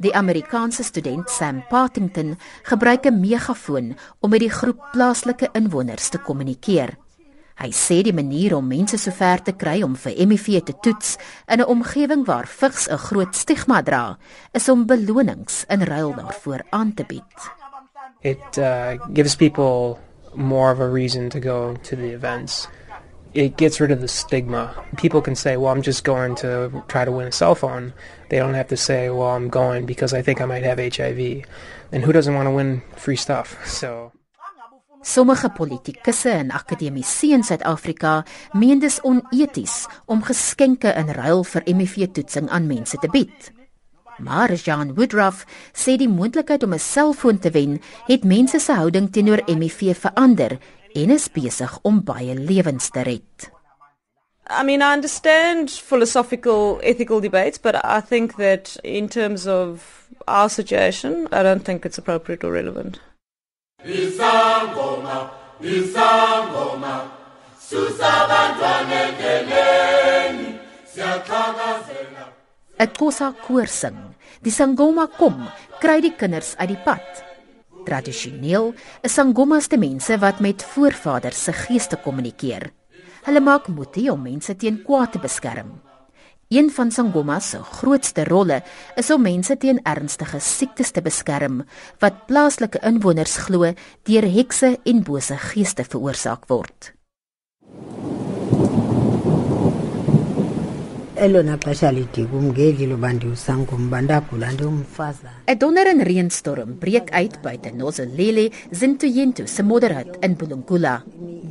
Die 0.00 0.10
Amerikaanse 0.14 0.82
student 0.82 1.30
Sam 1.30 1.62
Partington 1.68 2.38
gebruik 2.62 3.06
'n 3.06 3.20
megafoon 3.20 3.96
om 4.20 4.30
met 4.30 4.40
die 4.40 4.50
groep 4.50 4.80
plaaslike 4.92 5.48
inwoners 5.52 6.08
te 6.08 6.18
kommunikeer. 6.18 6.96
Hy 7.54 7.70
sê 7.70 8.02
die 8.02 8.12
manier 8.12 8.56
om 8.56 8.66
mense 8.66 8.98
sover 8.98 9.42
te 9.42 9.52
kry 9.52 9.82
om 9.82 9.96
vir 9.96 10.12
HIV 10.12 10.62
te 10.64 10.74
toets 10.80 11.16
in 11.46 11.60
'n 11.60 11.66
omgewing 11.66 12.24
waar 12.24 12.46
vigs 12.46 12.88
'n 12.88 12.96
groot 12.96 13.36
stigma 13.36 13.82
dra, 13.82 14.18
is 14.52 14.68
om 14.68 14.86
belonings 14.86 15.64
in 15.68 15.82
ruil 15.82 16.14
daarvoor 16.14 16.62
aan 16.70 16.94
te 16.94 17.04
bied. 17.04 17.38
It 18.20 18.58
uh, 18.58 18.98
gives 19.12 19.36
people 19.36 19.98
more 20.34 20.72
of 20.72 20.80
a 20.80 20.88
reason 20.88 21.28
to 21.28 21.40
go 21.40 21.76
to 21.82 21.96
the 21.96 22.12
events. 22.14 22.68
It 23.32 23.56
gets 23.56 23.80
rid 23.80 23.92
of 23.92 24.00
the 24.00 24.08
stigma. 24.08 24.74
People 24.96 25.22
can 25.22 25.36
say, 25.36 25.56
"Well, 25.56 25.72
I'm 25.72 25.82
just 25.82 26.02
going 26.02 26.34
to 26.36 26.82
try 26.88 27.04
to 27.04 27.12
win 27.12 27.28
a 27.28 27.32
cell 27.32 27.54
phone." 27.54 27.92
They 28.28 28.38
don't 28.38 28.54
have 28.54 28.68
to 28.68 28.76
say, 28.76 29.08
"Well, 29.08 29.36
I'm 29.36 29.48
going 29.48 29.86
because 29.86 30.12
I 30.12 30.22
think 30.22 30.40
I 30.40 30.46
might 30.46 30.64
have 30.64 30.78
HIV." 30.78 31.44
And 31.92 32.02
who 32.04 32.12
doesn't 32.12 32.34
want 32.34 32.46
to 32.46 32.54
win 32.54 32.82
free 32.96 33.16
stuff? 33.16 33.56
So 33.80 34.12
Sommige 35.02 35.48
politikusse 35.48 36.30
en 36.30 36.50
akademici 36.50 37.30
in 37.32 37.42
Suid-Afrika 37.42 38.24
meen 38.52 38.78
dis 38.78 38.98
oneties 39.00 39.86
om 40.04 40.20
geskenke 40.20 40.92
in 40.92 41.08
ruil 41.16 41.40
vir 41.44 41.64
HIV-toetsing 41.64 42.50
aan 42.52 42.66
mense 42.68 43.00
te 43.00 43.08
bied. 43.08 43.48
Maar 44.20 44.52
Jean 44.60 44.92
Woodruff 44.94 45.46
sê 45.72 45.96
die 45.96 46.08
moontlikheid 46.08 46.62
om 46.62 46.74
'n 46.74 46.78
selfoon 46.78 47.38
te 47.38 47.50
wen 47.50 47.80
het 48.06 48.24
mense 48.24 48.60
se 48.60 48.72
houding 48.72 49.08
teenoor 49.12 49.40
HIV 49.46 49.96
verander 49.96 50.58
en 50.94 51.10
is 51.10 51.28
besig 51.32 51.78
om 51.82 52.02
baie 52.04 52.34
lewens 52.34 52.90
te 52.90 53.02
red. 53.06 53.50
I 54.50 54.64
mean, 54.64 54.82
I 54.82 54.92
understand 54.92 55.70
philosophical, 55.70 56.80
ethical 56.82 57.20
debates, 57.20 57.58
but 57.58 57.76
I 57.84 58.00
think 58.00 58.36
that 58.36 58.76
in 58.82 59.08
terms 59.08 59.46
of 59.46 60.08
our 60.26 60.48
situation, 60.48 61.28
I 61.30 61.42
don't 61.44 61.64
think 61.64 61.86
it's 61.86 61.98
appropriate 61.98 62.42
or 62.42 62.50
relevant. 62.52 62.98
Isangoma, 63.84 65.30
isangoma, 65.62 67.10
susa 67.58 68.10
abantwana 68.24 68.98
endleleni, 69.06 70.58
siyaxhakazela. 70.92 72.24
'n 72.78 72.90
Kosa 72.98 73.32
koor 73.46 73.66
sing. 73.66 73.96
Die 74.42 74.50
sangoma 74.50 75.06
kom, 75.06 75.46
kry 75.80 76.00
die 76.00 76.16
kinders 76.16 76.56
uit 76.58 76.68
die 76.74 76.82
pad. 76.84 77.29
Tradisioneel 77.86 78.72
is 79.02 79.14
sangomas 79.16 79.68
te 79.70 79.78
mense 79.80 80.16
wat 80.20 80.40
met 80.40 80.62
voorvaders 80.74 81.44
se 81.44 81.52
geeste 81.52 81.96
kommunikeer. 82.04 82.70
Hulle 83.24 83.40
maak 83.40 83.68
moetie 83.68 84.10
om 84.12 84.22
mense 84.24 84.56
teen 84.56 84.82
kwaad 84.84 85.12
te 85.12 85.22
beskerm. 85.22 85.72
Een 86.50 86.70
van 86.74 86.90
sangomas 86.90 87.50
se 87.54 87.62
grootste 87.62 88.24
rolle 88.24 88.62
is 88.98 89.10
om 89.14 89.22
mense 89.22 89.56
teen 89.56 89.78
ernstige 89.86 90.40
siektes 90.42 90.90
te 90.90 91.02
beskerm 91.02 91.62
wat 92.02 92.24
plaaslike 92.26 92.82
inwoners 92.82 93.36
glo 93.46 93.70
deur 94.08 94.30
hekse 94.36 94.76
en 94.84 95.04
bose 95.06 95.36
geeste 95.50 95.86
veroorsaak 95.86 96.48
word. 96.50 96.92
Elona 101.20 101.58
xesha 101.60 101.90
lide 101.92 102.22
kum 102.30 102.46
ngeli 102.48 102.86
loba 102.88 103.10
ndiwusangoma 103.12 103.98
ndagula 104.00 104.48
ndiwumfazana 104.52 105.44
'n 105.46 105.58
Donder 105.60 105.86
en 105.92 106.00
reënstorm 106.00 106.70
breek 106.80 107.12
uit 107.12 107.34
buite 107.44 107.70
Nozelele 107.76 108.50
Zintoyento 108.72 109.46
se 109.46 109.62
modderhut 109.62 110.16
in 110.24 110.36
Bulungula. 110.36 111.02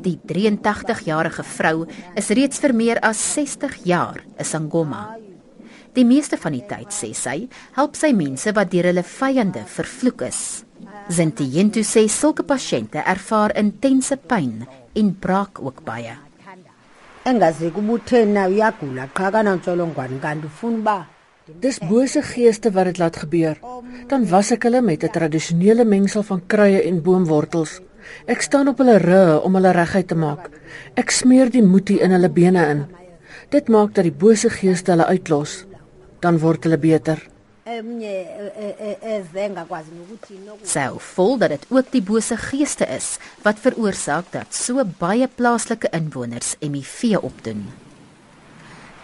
Die 0.05 0.17
83-jarige 0.25 1.43
vrou 1.43 1.85
is 2.15 2.29
reeds 2.29 2.59
vir 2.59 2.73
meer 2.73 2.99
as 2.99 3.19
60 3.33 3.85
jaar 3.85 4.23
'n 4.39 4.43
sangoma. 4.43 5.17
Die 5.93 6.05
meeste 6.05 6.37
van 6.37 6.53
die 6.53 6.65
tyd 6.65 6.89
sê 6.89 7.13
sy, 7.13 7.47
help 7.73 7.95
sy 7.95 8.11
mense 8.13 8.51
wat 8.53 8.71
deur 8.71 8.85
hulle 8.89 9.03
vyande 9.03 9.63
vervloek 9.65 10.21
is. 10.21 10.65
Zintoyento 11.09 11.79
sê 11.81 12.07
sulke 12.07 12.43
pasiënte 12.43 13.03
ervaar 13.05 13.53
intense 13.57 14.17
pyn 14.17 14.65
en 14.95 15.17
braak 15.19 15.61
ook 15.61 15.85
baie. 15.85 16.28
Engazi 17.29 17.71
kubutheni 17.75 18.33
na 18.33 18.47
uyagula 18.51 19.03
qha 19.15 19.31
kanantsholongwane 19.33 20.17
kanti 20.23 20.45
ufuna 20.49 20.77
uba 20.81 20.97
Dis 21.57 21.79
bose 21.81 22.21
geeste 22.21 22.69
wat 22.75 22.85
dit 22.85 22.99
laat 23.01 23.15
gebeur. 23.17 23.57
Dan 24.07 24.27
was 24.29 24.51
ek 24.53 24.67
hulle 24.67 24.81
met 24.81 25.03
'n 25.03 25.09
tradisionele 25.09 25.85
mengsel 25.85 26.23
van 26.23 26.41
kruie 26.47 26.81
en 26.89 27.01
boomwortels. 27.01 27.81
Ek 28.25 28.41
staan 28.41 28.67
op 28.67 28.77
hulle 28.77 28.97
rug 28.97 29.43
om 29.43 29.55
hulle 29.55 29.71
reguit 29.71 30.07
te 30.07 30.15
maak. 30.15 30.49
Ek 30.95 31.09
smeer 31.11 31.49
die 31.49 31.63
moetie 31.63 31.99
in 31.99 32.11
hulle 32.11 32.29
bene 32.29 32.69
in. 32.69 32.85
Dit 33.49 33.67
maak 33.67 33.93
dat 33.93 34.03
die 34.03 34.13
bose 34.13 34.49
geeste 34.49 34.91
hulle 34.91 35.05
uitlos. 35.05 35.65
Dan 36.19 36.39
word 36.39 36.63
hulle 36.63 36.77
beter. 36.77 37.19
Ezenga 37.69 39.63
kwazi 39.69 39.91
nokuthi 39.97 40.39
Sy 40.63 40.79
hou 40.87 40.99
vol 41.15 41.37
dat 41.37 41.49
dit 41.49 41.65
ook 41.69 41.91
die 41.91 42.01
bose 42.01 42.37
geeste 42.37 42.85
is 42.95 43.17
wat 43.43 43.59
veroorsaak 43.61 44.31
dat 44.31 44.55
so 44.55 44.83
baie 44.99 45.27
plaaslike 45.27 45.89
inwoners 45.93 46.55
HIV 46.59 47.17
opdoen. 47.21 47.67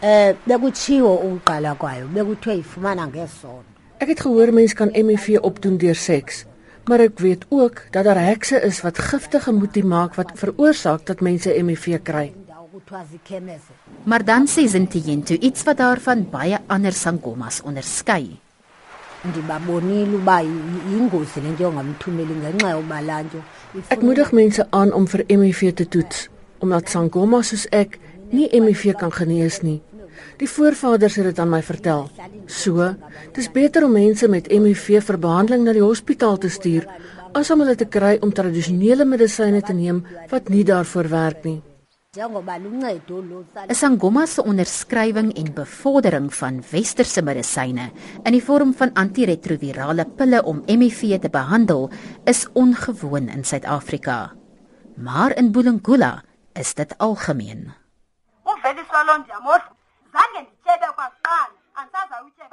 eh 0.02 0.36
bekutshiwo 0.46 1.14
ukuqala 1.26 1.76
kwayo 1.76 2.08
bekuthiwe 2.08 2.58
ifumana 2.60 3.06
ngesondo 3.08 3.64
Ek 3.98 4.10
het 4.12 4.20
gehoor 4.20 4.52
mense 4.52 4.76
kan 4.76 4.90
HIV 4.92 5.38
opdoen 5.42 5.78
deur 5.80 5.96
seks, 5.96 6.44
maar 6.86 7.00
ek 7.00 7.20
weet 7.24 7.46
ook 7.50 7.82
dat 7.92 8.04
daar 8.04 8.20
hekse 8.20 8.60
is 8.68 8.82
wat 8.84 9.00
giftige 9.00 9.54
moetie 9.56 9.84
maak 9.84 10.16
wat 10.20 10.32
veroorsaak 10.36 11.06
dat 11.06 11.22
mense 11.22 11.50
HIV 11.50 12.02
kry. 12.04 12.34
Maar 14.04 14.26
dan 14.26 14.48
sê 14.48 14.68
Zintiento 14.68 15.34
iets 15.34 15.64
wat 15.64 15.78
daarvan 15.78 16.28
baie 16.30 16.60
ander 16.68 16.94
sangomas 16.94 17.62
onderskei. 17.64 18.45
Ndibabonile 19.30 20.16
uba 20.20 20.40
yi- 20.42 20.84
yingozi 20.92 21.42
le 21.44 21.50
nto 21.52 21.64
yongamthumeli 21.64 22.34
ngenxa 22.42 22.70
yoba 22.76 23.02
laa 23.02 23.22
nto 23.24 23.40
Ek 23.90 24.02
moedig 24.02 24.32
mense 24.32 24.64
aan 24.72 24.94
om 24.94 25.06
vir 25.08 25.24
HIV 25.28 25.74
te 25.76 25.86
toets, 25.88 26.30
omdat 26.64 26.90
sangoma 26.90 27.42
soos 27.44 27.68
ek 27.72 28.00
nie 28.32 28.48
HIV 28.52 28.94
kan 28.96 29.12
genees 29.12 29.62
nie. 29.62 29.82
Die 30.38 30.48
voorvaders 30.50 31.16
het 31.16 31.26
dit 31.26 31.40
aan 31.40 31.50
my 31.50 31.62
vertel. 31.64 32.10
So, 32.48 32.96
dis 33.34 33.52
beter 33.52 33.84
om 33.86 33.92
mense 33.92 34.28
met 34.28 34.48
HIV 34.48 35.04
vir 35.04 35.18
behandeling 35.20 35.64
na 35.64 35.74
die 35.74 35.84
hospitaal 35.84 36.38
te 36.38 36.50
stuur 36.50 36.88
as 37.34 37.52
om 37.52 37.60
hulle 37.60 37.76
te 37.76 37.86
kry 37.86 38.18
om 38.22 38.32
tradisionele 38.32 39.06
medisyne 39.06 39.62
te 39.62 39.74
neem 39.74 40.04
wat 40.32 40.50
nie 40.50 40.64
daarvoor 40.64 41.10
werk 41.10 41.44
nie. 41.44 41.62
'n 42.16 43.76
Sangoma 43.76 44.26
se 44.26 44.44
onderskrywing 44.44 45.36
en 45.36 45.54
bevordering 45.54 46.34
van 46.34 46.64
westerse 46.72 47.22
medisyne 47.22 47.92
in 48.24 48.32
die 48.32 48.44
vorm 48.44 48.72
van 48.74 48.94
antiretrovirale 48.94 50.06
pille 50.06 50.44
om 50.44 50.62
HIV 50.66 51.20
te 51.20 51.30
behandel 51.30 51.90
is 52.24 52.48
ongewoon 52.54 53.28
in 53.28 53.44
Suid-Afrika. 53.44 54.32
Maar 54.96 55.36
in 55.36 55.52
Bulungula 55.52 56.24
is 56.54 56.74
dit 56.74 56.98
algemeen. 56.98 57.74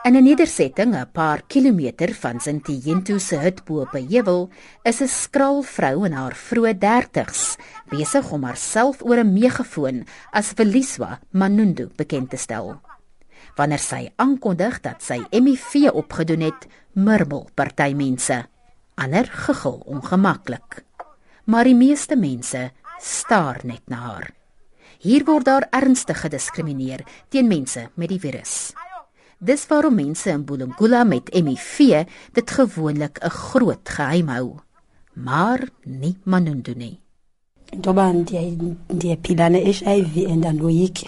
In 0.03 0.17
'n 0.17 0.25
nedersetting 0.25 0.95
'n 0.95 1.11
paar 1.13 1.43
kilometer 1.47 2.15
van 2.15 2.41
Sintiento 2.41 3.19
se 3.19 3.37
hut 3.37 3.65
bo 3.65 3.81
op 3.81 3.95
'n 3.95 4.09
heuwel 4.11 4.51
is 4.83 5.01
'n 5.01 5.09
skraal 5.09 5.63
vrou 5.63 6.05
in 6.07 6.13
haar 6.13 6.35
vroeë 6.35 6.75
30's 6.79 7.57
besig 7.89 8.31
om 8.33 8.43
haarself 8.43 9.03
oor 9.03 9.19
'n 9.19 9.33
megafoon 9.33 10.07
as 10.33 10.53
Veliswa 10.57 11.21
Manundu 11.31 11.89
bekend 11.97 12.31
te 12.31 12.37
stel. 12.37 12.81
Wanneer 13.57 13.79
sy 13.79 14.13
aankondig 14.17 14.81
dat 14.81 15.03
sy 15.03 15.21
HIV 15.31 15.91
opgedoen 15.93 16.41
het, 16.41 16.67
murmel 16.93 17.49
party 17.55 17.93
mense. 17.95 18.47
Ander 18.95 19.27
gegil 19.27 19.83
ongemaklik. 19.87 20.85
Maar 21.45 21.65
die 21.65 21.75
meeste 21.75 22.17
mense 22.17 22.71
staar 22.99 23.61
net 23.65 23.83
na 23.87 23.97
haar. 23.97 24.31
Hier 24.99 25.25
word 25.25 25.45
daar 25.45 25.67
ernstig 25.71 26.21
gediskrimineer 26.21 27.05
teen 27.29 27.49
mense 27.49 27.91
met 27.95 28.09
die 28.09 28.21
virus. 28.21 28.73
Dis 29.43 29.65
waarom 29.67 29.97
mense 29.99 30.31
in 30.31 30.45
Bulungula 30.47 31.03
met 31.05 31.27
HIV 31.35 32.07
dit 32.33 32.51
gewoonlik 32.51 33.19
'n 33.19 33.29
groot 33.29 33.89
geheim 33.89 34.29
hou. 34.29 34.55
Maar 35.13 35.69
nie 35.83 36.17
Manundu 36.25 36.75
nie. 36.75 37.01
Ndoba 37.77 38.13
ndiyaphila 38.13 39.49
ne-HIV 39.49 40.31
and 40.31 40.45
andoyike. 40.45 41.07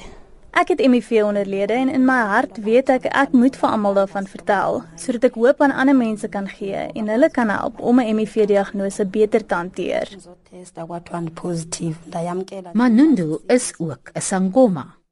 Ek 0.50 0.69
het 0.69 0.81
HIV 0.81 1.23
onderlede 1.23 1.73
en 1.73 1.88
in 1.88 2.05
my 2.05 2.23
hart 2.26 2.59
weet 2.59 2.88
ek 2.88 3.05
ek 3.05 3.33
moet 3.33 3.57
vir 3.57 3.69
almal 3.71 3.95
daarvan 3.95 4.26
vertel 4.26 4.83
sodat 4.97 5.25
ek 5.25 5.35
hoop 5.35 5.61
aan 5.61 5.71
ander 5.71 5.97
mense 5.97 6.29
kan 6.29 6.49
gee 6.49 6.91
en 6.95 7.09
hulle 7.09 7.31
kan 7.31 7.49
help 7.49 7.81
om 7.81 8.00
'n 8.00 8.19
HIV 8.19 8.47
diagnose 8.47 9.07
beter 9.07 9.47
te 9.47 9.55
hanteer. 9.55 10.09
Manundu 12.73 13.38
is 13.47 13.73
ook 13.79 14.11
'n 14.14 14.21
sangoma 14.21 15.03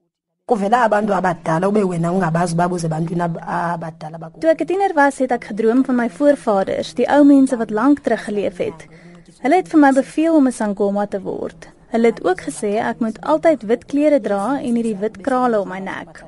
kuvela 0.53 0.85
abantu 0.85 1.13
abadala 1.17 1.69
ube 1.69 1.83
wena 1.91 2.13
ungabazi 2.13 2.55
babuze 2.55 2.89
bantwini 2.89 3.23
abadala 3.25 4.19
bakho 4.19 4.41
Toe 4.41 4.51
ek 4.51 4.61
'n 4.63 4.67
tiener 4.67 4.93
was, 4.95 5.19
het 5.19 5.33
ek 5.33 5.45
gedroom 5.51 5.81
van 5.85 5.97
my 5.97 6.09
voorvaders, 6.11 6.95
die 6.95 7.09
ou 7.09 7.25
mense 7.25 7.57
wat 7.57 7.71
lank 7.71 8.01
terug 8.05 8.25
geleef 8.25 8.57
het. 8.59 8.81
Hulle 9.41 9.57
het 9.57 9.69
vir 9.69 9.81
my 9.81 9.93
beveel 9.93 10.35
om 10.37 10.47
'n 10.47 10.53
sangoma 10.53 11.07
te 11.07 11.21
word. 11.21 11.69
Hulle 11.93 12.07
het 12.07 12.25
ook 12.25 12.41
gesê 12.49 12.73
ek 12.91 13.01
moet 13.01 13.21
altyd 13.21 13.63
wit 13.63 13.85
klere 13.85 14.21
dra 14.21 14.61
en 14.61 14.75
hierdie 14.75 14.97
wit 14.97 15.21
krale 15.21 15.61
om 15.61 15.69
my 15.69 15.79
nek. 15.79 16.25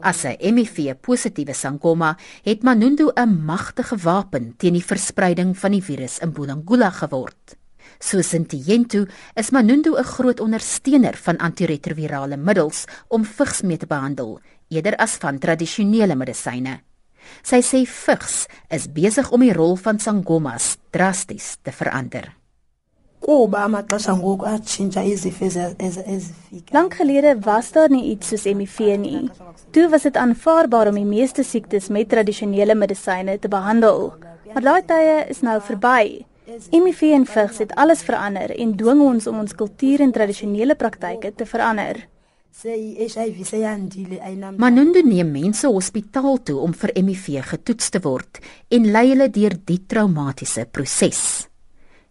As 0.00 0.24
'n 0.24 0.36
HIV 0.40 0.94
positiewe 1.00 1.54
sangoma 1.54 2.16
het 2.42 2.62
Manundu 2.62 3.10
'n 3.14 3.44
magtige 3.44 3.96
wapen 3.96 4.54
teen 4.56 4.72
die 4.72 4.84
verspreiding 4.84 5.58
van 5.58 5.70
die 5.70 5.82
virus 5.82 6.18
in 6.18 6.32
Bulangula 6.32 6.90
geword. 6.90 7.56
Soos 8.04 8.28
Sintiento 8.28 9.06
is 9.34 9.50
Manundu 9.50 9.96
'n 9.96 10.04
groot 10.04 10.40
ondersteuner 10.40 11.16
van 11.16 11.38
antiretrovirale 11.38 12.36
middels 12.36 12.84
om 13.08 13.24
vigs 13.24 13.62
mee 13.62 13.76
te 13.76 13.86
behandel, 13.86 14.40
eerder 14.68 14.96
as 14.96 15.16
van 15.16 15.38
tradisionele 15.38 16.14
medisyne. 16.14 16.80
Sy 17.42 17.60
sê 17.62 17.86
vigs 17.86 18.46
is 18.68 18.92
besig 18.92 19.30
om 19.30 19.40
die 19.40 19.52
rol 19.52 19.76
van 19.76 19.98
sangomas 19.98 20.76
drasties 20.90 21.56
te 21.62 21.72
verander. 21.72 22.36
Kuba 23.20 23.64
amaxesha 23.64 24.12
ngoku 24.12 24.44
atshintsha 24.44 25.02
izifo 25.02 25.44
ezifika. 25.44 26.72
Lank 26.72 26.94
gelede 26.94 27.40
was 27.40 27.72
daar 27.72 27.90
nie 27.90 28.10
iets 28.10 28.28
soos 28.28 28.44
HIV 28.44 28.78
nie. 28.98 29.30
Toe 29.70 29.88
was 29.88 30.02
dit 30.02 30.16
aanvaarbaar 30.16 30.88
om 30.88 30.94
die 30.94 31.08
meeste 31.08 31.42
siektes 31.42 31.88
met 31.88 32.08
tradisionele 32.08 32.74
medisyne 32.74 33.38
te 33.38 33.48
behandel. 33.48 34.12
Maar 34.52 34.62
daai 34.62 34.82
tye 34.84 35.24
is 35.28 35.40
nou 35.40 35.60
verby. 35.60 36.26
HIV 36.44 37.02
en 37.16 37.22
vigs 37.24 37.58
het 37.62 37.70
alles 37.80 38.02
verander 38.04 38.50
en 38.52 38.74
dwing 38.76 39.00
ons 39.00 39.26
om 39.30 39.38
ons 39.40 39.54
kultuur 39.56 40.02
en 40.04 40.10
tradisionele 40.12 40.74
praktyke 40.76 41.30
te 41.32 41.46
verander. 41.48 42.02
Manundu 44.60 45.02
neem 45.02 45.30
mense 45.32 45.66
hospitaal 45.66 46.36
toe 46.44 46.58
om 46.60 46.74
vir 46.76 46.92
HIV 46.98 47.30
getoets 47.48 47.88
te 47.90 48.02
word 48.04 48.42
en 48.68 48.90
lei 48.92 49.06
hulle 49.14 49.30
deur 49.32 49.56
die 49.64 49.80
traumatiese 49.88 50.66
proses. 50.70 51.48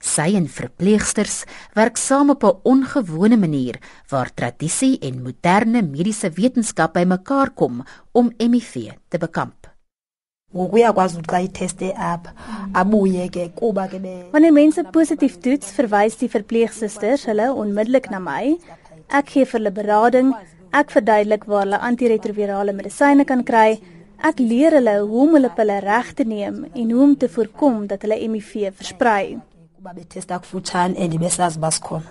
Sy 0.03 0.33
en 0.35 0.49
verpleegsters 0.51 1.43
werk 1.77 2.01
saam 2.01 2.33
op 2.33 2.43
'n 2.43 2.59
ongewone 2.63 3.37
manier 3.37 3.77
waar 4.09 4.33
tradisie 4.33 4.97
en 4.99 5.21
moderne 5.21 5.81
mediese 5.81 6.29
wetenskap 6.29 6.93
bymekaar 6.93 7.53
kom 7.53 7.85
om 8.11 8.33
HIV 8.37 8.97
te 9.09 9.17
bekamp 9.17 9.72
ngokuyakwazi 10.53 11.17
ukuthi 11.17 11.31
xa 11.33 11.39
iteste 11.47 11.87
apha 12.11 12.31
abuye 12.73 13.29
ke 13.29 13.49
kuba 13.57 13.87
ke 13.87 13.99
Wanneer 14.33 14.53
mense 14.53 14.83
positief 14.83 15.39
toets, 15.41 15.71
verwys 15.77 16.17
die 16.17 16.29
verpleegsusters 16.29 17.25
hulle 17.29 17.49
onmiddellik 17.51 18.09
na 18.11 18.19
my. 18.19 18.57
Ek 19.09 19.25
gee 19.33 19.45
vir 19.45 19.59
hulle 19.59 19.71
berading. 19.71 20.33
Ek 20.73 20.91
verduidelik 20.93 21.43
waar 21.45 21.65
hulle 21.65 21.79
antiretrovirale 21.89 22.73
medisyne 22.73 23.25
kan 23.25 23.43
kry. 23.43 23.79
Ek 24.23 24.39
leer 24.39 24.71
hulle 24.77 24.95
hoe 25.01 25.21
om 25.27 25.35
hulle 25.37 25.51
pille 25.57 25.79
reg 25.83 26.13
te 26.17 26.23
neem 26.23 26.65
en 26.73 26.91
hoe 26.91 27.03
om 27.03 27.15
te 27.17 27.29
voorkom 27.29 27.87
dat 27.87 28.01
hulle 28.05 28.17
HIV 28.21 28.51
versprei. 28.77 29.37
Kuba 29.77 29.93
betesta 29.93 30.39
kufutshane 30.39 30.95
en 30.97 31.19
besazi 31.19 31.59
basikhona. 31.59 32.09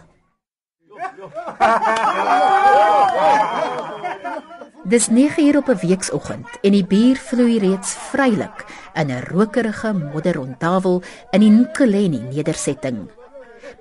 Dis 4.82 5.08
9uur 5.08 5.56
op 5.56 5.68
'n 5.68 5.78
weekoggend 5.86 6.48
en 6.62 6.72
die 6.72 6.84
bier 6.84 7.16
vloei 7.16 7.58
reeds 7.58 7.94
vrylik 8.10 8.64
in 8.94 9.10
'n 9.10 9.22
rokerige 9.30 9.92
modderrondtafel 9.92 11.02
in 11.30 11.40
die 11.40 11.50
Nkuleni 11.50 12.18
nedersetting. 12.18 13.08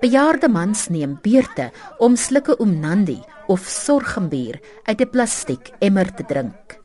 Bejaarde 0.00 0.48
mans 0.48 0.88
neem 0.88 1.18
beurte 1.22 1.70
om 1.98 2.16
slukke 2.16 2.56
omnandi 2.56 3.22
of 3.46 3.60
sorgembier 3.60 4.60
uit 4.84 5.00
'n 5.00 5.10
plastiek 5.10 5.70
emmer 5.78 6.14
te 6.14 6.24
drink. 6.24 6.78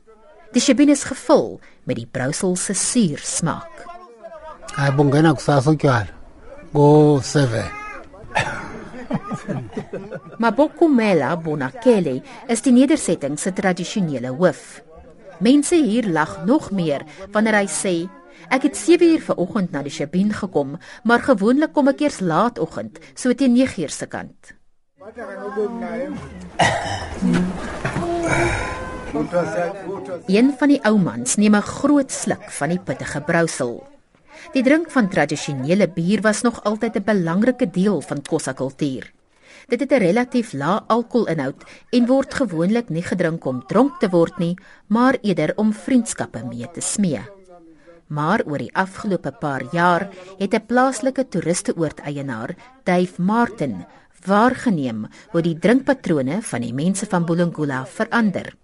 Die 0.52 0.60
shebine 0.60 0.92
is 0.92 1.04
gevul 1.04 1.60
met 1.84 1.96
die 1.96 2.08
brousel 2.10 2.56
se 2.56 2.74
suur 2.74 3.18
smaak. 3.22 3.86
Ai 4.76 4.92
bongena 4.92 5.32
kusasa 5.32 5.74
kyar. 5.74 6.08
Go 6.72 7.20
7. 7.22 7.77
Mabokumela 10.42 11.36
Bonakele 11.36 12.20
is 12.48 12.62
die 12.62 12.72
nedersetting 12.72 13.38
se 13.38 13.52
tradisionele 13.52 14.32
hoof. 14.34 14.82
Mense 15.40 15.76
hier 15.76 16.08
lag 16.10 16.44
nog 16.46 16.70
meer 16.70 17.04
wanneer 17.32 17.60
hy 17.62 17.68
sê 17.70 17.96
Ek 18.54 18.62
het 18.64 18.76
7 18.78 19.08
uur 19.12 19.22
vanoggend 19.26 19.72
na 19.74 19.82
die 19.82 19.92
Shabin 19.92 20.30
gekom, 20.32 20.76
maar 21.04 21.24
gewoonlik 21.26 21.74
kom 21.74 21.90
ek 21.90 22.04
eers 22.06 22.20
laatoggend, 22.24 22.96
so 23.18 23.34
teen 23.34 23.52
9 23.52 23.82
uur 23.82 23.92
se 23.92 24.06
kant. 24.08 24.54
Een 30.26 30.50
van 30.58 30.72
die 30.72 30.80
ou 30.86 30.96
mans 31.02 31.36
neem 31.36 31.56
'n 31.56 31.62
groot 31.62 32.10
sluk 32.12 32.50
van 32.50 32.68
die 32.68 32.80
pittige 32.80 33.20
brousel. 33.20 33.97
Die 34.54 34.62
drink 34.64 34.88
van 34.88 35.10
tradisionele 35.12 35.84
bier 35.92 36.22
was 36.24 36.40
nog 36.42 36.62
altyd 36.64 36.96
'n 36.96 37.04
belangrike 37.04 37.70
deel 37.70 38.00
van 38.00 38.22
Kossa 38.22 38.52
kultuur. 38.52 39.12
Dit 39.68 39.80
het 39.80 39.92
'n 39.92 40.04
relatief 40.08 40.52
lae 40.52 40.82
alkoholinhoud 40.86 41.64
en 41.90 42.06
word 42.06 42.34
gewoonlik 42.34 42.88
nie 42.88 43.02
gedrink 43.02 43.44
om 43.44 43.66
dronk 43.66 44.00
te 44.00 44.08
word 44.08 44.38
nie, 44.38 44.58
maar 44.86 45.18
eerder 45.22 45.52
om 45.56 45.72
vriendskappe 45.72 46.44
mee 46.44 46.70
te 46.72 46.80
smee. 46.80 47.20
Maar 48.06 48.42
oor 48.46 48.58
die 48.58 48.74
afgelope 48.74 49.32
paar 49.32 49.62
jaar 49.72 50.08
het 50.38 50.54
'n 50.54 50.66
plaaslike 50.66 51.28
toeristeoord-eienaar, 51.28 52.56
Dave 52.84 53.22
Martin, 53.22 53.84
waargeneem 54.24 55.06
hoe 55.30 55.42
die 55.42 55.58
drinkpatrone 55.58 56.42
van 56.42 56.60
die 56.60 56.74
mense 56.74 57.06
van 57.06 57.24
Bulungula 57.24 57.86
verander. 57.86 58.56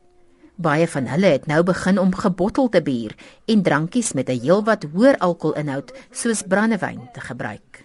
Baie 0.56 0.86
van 0.88 1.06
hulle 1.06 1.26
het 1.26 1.46
nou 1.46 1.62
begin 1.62 1.98
om 1.98 2.14
gebottelde 2.14 2.82
bier 2.82 3.14
en 3.46 3.62
drankies 3.62 4.12
met 4.12 4.28
'n 4.28 4.40
heelwat 4.40 4.86
hoër 4.92 5.18
alkoholinhoud 5.18 5.92
soos 6.10 6.42
brandewyn 6.42 7.08
te 7.12 7.20
gebruik. 7.20 7.84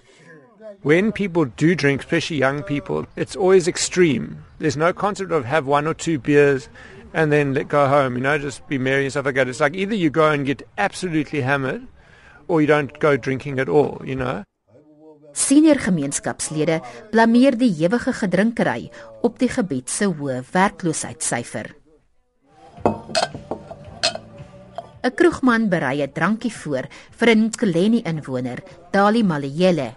when 0.81 1.11
people 1.11 1.45
do 1.45 1.75
drink, 1.75 2.01
especially 2.01 2.37
young 2.37 2.63
people, 2.63 3.05
it's 3.15 3.35
always 3.35 3.67
extreme. 3.67 4.43
There's 4.59 4.77
no 4.77 4.93
concept 4.93 5.31
of 5.31 5.45
have 5.45 5.65
one 5.65 5.87
or 5.87 5.93
two 5.93 6.19
beers 6.19 6.69
and 7.13 7.31
then 7.31 7.53
let 7.53 7.67
go 7.67 7.87
home, 7.87 8.15
you 8.15 8.21
know, 8.21 8.37
just 8.37 8.67
be 8.67 8.77
merry 8.77 9.03
and 9.03 9.11
stuff 9.11 9.25
like 9.25 9.35
that. 9.35 9.47
It's 9.47 9.59
like 9.59 9.75
either 9.75 9.95
you 9.95 10.09
go 10.09 10.29
and 10.29 10.45
get 10.45 10.67
absolutely 10.77 11.41
hammered 11.41 11.87
or 12.47 12.61
you 12.61 12.67
don't 12.67 12.97
go 12.99 13.17
drinking 13.17 13.59
at 13.59 13.69
all, 13.69 14.01
you 14.05 14.15
know. 14.15 14.43
Senior 15.33 15.77
gemeenskapslede 15.77 16.79
blameer 17.11 17.55
die 17.57 17.69
ewige 17.85 18.13
gedrinkery 18.13 18.89
op 19.21 19.37
die 19.39 19.49
gebied 19.49 19.89
se 19.89 20.09
hoë 20.09 20.41
werkloosheidssyfer. 20.51 21.69
'n 25.03 25.15
Kroegman 25.15 25.69
berei 25.69 26.01
'n 26.03 26.11
drankie 26.13 26.53
voor 26.53 26.85
vir 27.17 27.29
'n 27.29 27.43
Nkuleni 27.45 28.01
inwoner, 28.03 28.59
Dali 28.91 29.23
Maleyele. 29.23 29.95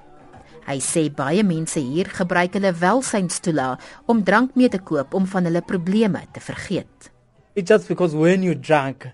Hy 0.66 0.78
sê 0.78 1.10
baie 1.10 1.42
mense 1.42 1.80
hier 1.80 2.06
gebruik 2.06 2.54
hulle 2.54 2.72
welsynstoela 2.72 3.78
om 4.06 4.22
drank 4.22 4.54
mee 4.54 4.68
te 4.68 4.78
koop 4.78 5.14
om 5.14 5.26
van 5.26 5.44
hulle 5.44 5.62
probleme 5.62 6.22
te 6.32 6.40
vergeet. 6.40 7.10
It's 7.54 7.68
just 7.68 7.88
because 7.88 8.16
when 8.16 8.42
you 8.42 8.54
drunk, 8.54 9.10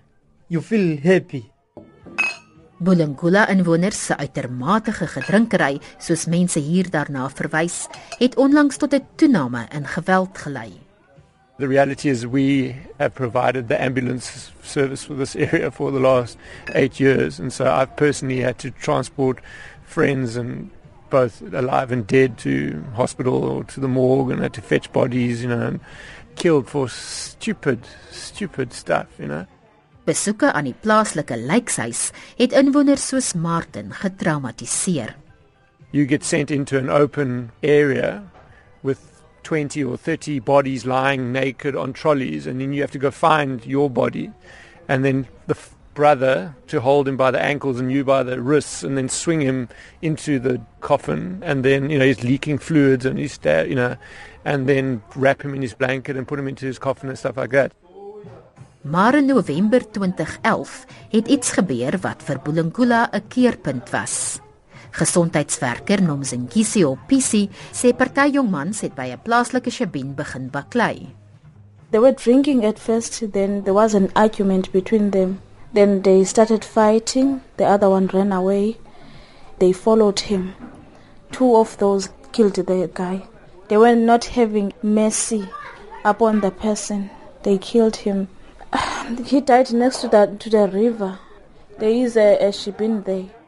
you 0.47 0.61
feel 0.61 0.97
happy. 1.03 1.51
Bulungula 2.79 3.49
inwoners 3.49 4.05
se 4.05 4.15
uitermatege 4.17 5.07
gedrinkery, 5.07 5.81
soos 5.97 6.25
mense 6.25 6.59
hier 6.59 6.87
daarna 6.89 7.29
verwys, 7.29 7.87
het 8.19 8.37
onlangs 8.37 8.77
tot 8.77 8.93
'n 8.93 9.07
toename 9.15 9.67
in 9.75 9.85
geweld 9.85 10.37
gelei. 10.37 10.88
The 11.59 11.67
reality 11.67 12.07
is 12.07 12.25
we 12.25 12.73
have 12.99 13.13
provided 13.13 13.67
the 13.67 13.79
ambulance 13.81 14.49
service 14.63 15.03
for 15.03 15.13
this 15.13 15.35
area 15.51 15.69
for 15.71 15.91
the 15.91 15.99
last 15.99 16.37
8 16.73 17.01
years 17.01 17.37
and 17.37 17.51
so 17.51 17.69
I've 17.69 17.97
personally 17.97 18.39
had 18.39 18.57
to 18.59 18.71
transport 18.71 19.41
friends 19.83 20.37
and 20.37 20.71
both 21.09 21.41
alive 21.53 21.91
and 21.91 22.07
dead 22.07 22.37
to 22.39 22.81
hospital 22.95 23.43
or 23.43 23.65
to 23.65 23.79
the 23.81 23.89
morgue 23.89 24.31
and 24.31 24.41
had 24.41 24.53
to 24.53 24.61
fetch 24.61 24.89
bodies, 24.93 25.43
you 25.43 25.49
know, 25.49 25.59
and 25.59 25.79
killed 26.35 26.69
for 26.69 26.87
stupid 26.87 27.85
stupid 28.09 28.71
stuff, 28.71 29.07
you 29.19 29.27
know. 29.27 29.45
Besoeke 30.07 30.53
aan 30.53 30.63
die 30.63 30.77
plaaslike 30.79 31.35
lijkhuis 31.37 32.09
het 32.39 32.55
inwoners 32.55 33.03
soos 33.11 33.33
Martin 33.35 33.91
getraumatiseer. 33.93 35.15
You 35.91 36.05
get 36.07 36.23
sent 36.23 36.51
into 36.51 36.77
an 36.77 36.89
open 36.89 37.51
area 37.61 38.23
with 38.81 39.18
20 39.43 39.83
or 39.83 39.97
30 39.97 40.39
bodies 40.39 40.85
lying 40.85 41.31
naked 41.31 41.75
on 41.75 41.93
trolleys 41.93 42.47
and 42.47 42.59
then 42.61 42.73
you 42.73 42.81
have 42.81 42.91
to 42.91 42.99
go 42.99 43.11
find 43.11 43.65
your 43.65 43.89
body 43.89 44.31
and 44.87 45.03
then 45.05 45.27
the 45.47 45.57
brother 45.93 46.55
to 46.67 46.79
hold 46.79 47.07
him 47.07 47.17
by 47.17 47.31
the 47.31 47.41
ankles 47.41 47.79
and 47.79 47.91
you 47.91 48.03
by 48.03 48.23
the 48.23 48.41
wrists 48.41 48.83
and 48.83 48.97
then 48.97 49.09
swing 49.09 49.41
him 49.41 49.67
into 50.01 50.39
the 50.39 50.61
coffin 50.81 51.41
and 51.43 51.65
then 51.65 51.89
you 51.89 51.99
know 51.99 52.05
he's 52.05 52.23
leaking 52.23 52.57
fluids 52.57 53.05
and 53.05 53.19
he's 53.19 53.39
you 53.43 53.75
know 53.75 53.95
and 54.45 54.67
then 54.67 55.01
wrap 55.15 55.41
him 55.41 55.53
in 55.53 55.61
his 55.61 55.73
blanket 55.73 56.15
and 56.15 56.27
put 56.27 56.39
him 56.39 56.47
into 56.47 56.65
his 56.65 56.79
coffin 56.79 57.09
and 57.09 57.17
stuff 57.17 57.37
like 57.37 57.51
that 57.51 57.73
Maar 58.81 59.15
in 59.15 59.25
November 59.25 59.91
2011 59.91 60.85
het 61.09 61.27
iets 61.27 61.51
gebeur 61.51 61.97
wat 62.01 62.23
vir 62.23 62.39
Bulungula 62.39 63.09
'n 63.11 63.27
keerpunt 63.27 63.89
was. 63.89 64.39
Gesondheidswerker 64.99 66.01
Nomzingisi 66.01 66.83
Opisi 66.83 67.49
sê 67.71 67.93
party 67.93 68.35
jong 68.35 68.51
mans 68.51 68.81
het 68.83 68.95
by 68.95 69.07
'n 69.11 69.23
plaaslike 69.25 69.71
shabin 69.71 70.13
begin 70.15 70.49
baklei. 70.51 70.97
They 71.91 71.99
were 71.99 72.11
drinking 72.11 72.65
at 72.65 72.77
first, 72.77 73.31
then 73.31 73.63
there 73.63 73.73
was 73.73 73.93
an 73.95 74.09
argument 74.15 74.71
between 74.71 75.11
them. 75.11 75.39
Then 75.73 76.01
they 76.01 76.23
started 76.23 76.65
fighting. 76.65 77.41
The 77.57 77.65
other 77.65 77.89
one 77.89 78.07
ran 78.07 78.31
away. 78.31 78.77
They 79.59 79.71
followed 79.71 80.19
him. 80.19 80.53
Two 81.31 81.55
of 81.55 81.77
those 81.77 82.09
killed 82.31 82.55
the 82.55 82.89
guy. 82.93 83.23
They 83.69 83.77
were 83.77 83.95
not 83.95 84.25
having 84.25 84.73
mercy 84.83 85.47
upon 86.03 86.41
the 86.41 86.51
person. 86.51 87.09
They 87.43 87.57
killed 87.57 87.97
him. 87.97 88.27
He 89.25 89.41
died 89.41 89.71
next 89.73 90.01
to 90.01 90.07
the 90.07 90.35
to 90.39 90.49
the 90.49 90.67
river. 90.67 91.19
There 91.79 91.89
is 91.89 92.17
a, 92.17 92.37
a 92.47 92.51
ship 92.51 92.81
in 92.81 93.03
there. 93.03 93.38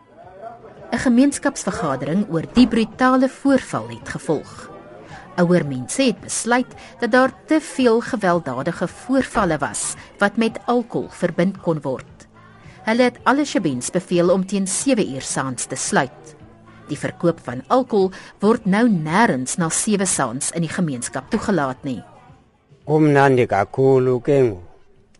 'n 0.91 0.97
Gemeenskapsvergadering 0.97 2.25
oor 2.29 2.43
die 2.53 2.67
brutale 2.67 3.29
voorval 3.29 3.89
het 3.89 4.09
gevolg. 4.09 4.69
Ouer 5.39 5.63
mense 5.65 6.03
het 6.03 6.19
besluit 6.19 6.67
dat 6.99 7.11
daar 7.11 7.31
te 7.47 7.61
veel 7.61 8.01
gewelddadige 8.01 8.87
voorvalle 8.87 9.57
was 9.57 9.93
wat 10.19 10.37
met 10.37 10.59
alkohol 10.65 11.07
verbind 11.09 11.61
kon 11.61 11.79
word. 11.81 12.27
Hulle 12.83 13.03
het 13.03 13.19
alle 13.23 13.45
shabens 13.45 13.89
beveel 13.89 14.29
om 14.29 14.45
teen 14.45 14.67
7 14.67 15.13
uur 15.13 15.21
saans 15.21 15.65
te 15.65 15.75
sluit. 15.75 16.35
Die 16.87 16.97
verkoop 16.97 17.39
van 17.43 17.63
alkohol 17.67 18.11
word 18.39 18.65
nou 18.65 18.89
nêrens 18.89 19.55
na 19.57 19.69
7 19.69 20.07
saans 20.07 20.51
in 20.51 20.61
die 20.61 20.73
gemeenskap 20.73 21.29
toegelaat 21.29 21.83
nie. 21.83 22.03
Kumnandi 22.85 23.47
kakhulu 23.47 24.19
ke 24.19 24.41
ngoku. 24.41 24.67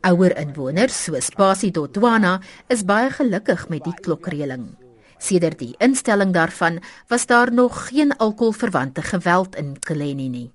Ouer 0.02 0.34
inwoners 0.42 1.04
soos 1.04 1.30
Pasi 1.30 1.70
Dotwana 1.72 2.40
is 2.74 2.82
baie 2.84 3.12
gelukkig 3.14 3.68
met 3.70 3.84
die 3.86 3.94
klokreëling. 3.94 4.81
Sedert 5.22 5.60
die 5.62 5.76
instelling 5.78 6.34
daarvan 6.34 6.80
was 7.12 7.28
daar 7.30 7.54
nog 7.54 7.88
geen 7.88 8.16
alkoholverwante 8.18 9.02
geweld 9.02 9.56
in 9.56 9.76
Keleni 9.80 10.30
nie. 10.30 10.50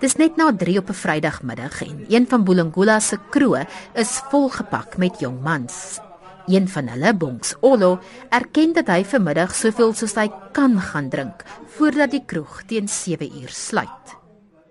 Dis 0.00 0.16
net 0.16 0.36
na 0.36 0.52
3 0.56 0.78
op 0.78 0.88
'n 0.88 1.00
Vrydagmiddag 1.02 1.82
en 1.82 2.04
een 2.08 2.26
van 2.28 2.44
Bulungula 2.44 3.00
se 3.00 3.18
kroë 3.30 3.66
is 3.94 4.22
volgepak 4.30 4.96
met 4.96 5.20
jong 5.20 5.42
mans. 5.42 5.98
Een 6.46 6.68
van 6.68 6.88
hulle, 6.88 7.14
Bongs 7.14 7.54
Olo, 7.60 7.98
erken 8.28 8.72
dat 8.72 8.86
hy 8.86 9.04
vanmiddag 9.04 9.54
soveel 9.54 9.92
soos 9.94 10.14
hy 10.14 10.30
kan 10.52 10.80
gaan 10.80 11.08
drink 11.08 11.44
voordat 11.66 12.10
die 12.10 12.24
kroeg 12.26 12.62
teen 12.66 12.88
7 12.88 13.30
uur 13.42 13.48
sluit 13.48 14.20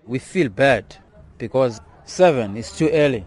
we 0.10 0.18
feel 0.18 0.50
bad 0.50 0.98
because 1.38 1.80
seven 2.04 2.58
is 2.58 2.72
too 2.72 2.90
early. 2.90 3.24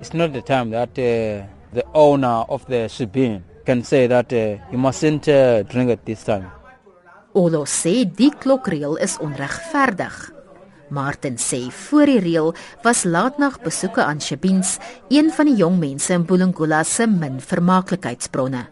It's 0.00 0.14
not 0.14 0.32
the 0.32 0.40
time 0.40 0.70
that 0.70 0.98
uh, 0.98 1.46
the 1.72 1.84
owner 1.92 2.44
of 2.48 2.64
the 2.66 2.88
shebeen 2.88 3.42
can 3.66 3.84
say 3.84 4.06
that 4.06 4.32
uh, 4.32 4.56
you 4.72 4.78
mustn't 4.78 5.28
uh, 5.28 5.62
drink 5.62 5.90
at 5.90 6.04
this 6.06 6.24
time. 6.24 6.50
Olo 7.32 7.62
sê 7.64 8.04
die 8.04 8.32
klokreël 8.34 8.96
is 8.98 9.18
onregverdig. 9.22 10.32
Martin 10.90 11.36
sê 11.38 11.60
voor 11.70 12.10
die 12.10 12.18
reël 12.18 12.50
was 12.82 13.04
laatnag 13.04 13.60
besoeke 13.62 14.02
aan 14.02 14.20
shebeens 14.20 14.78
een 15.08 15.30
van 15.30 15.46
die 15.46 15.54
jong 15.60 15.78
mense 15.78 16.16
in 16.16 16.24
Bulungula 16.26 16.82
se 16.82 17.06
min 17.06 17.38
vermaaklikheidsbronne. 17.38 18.66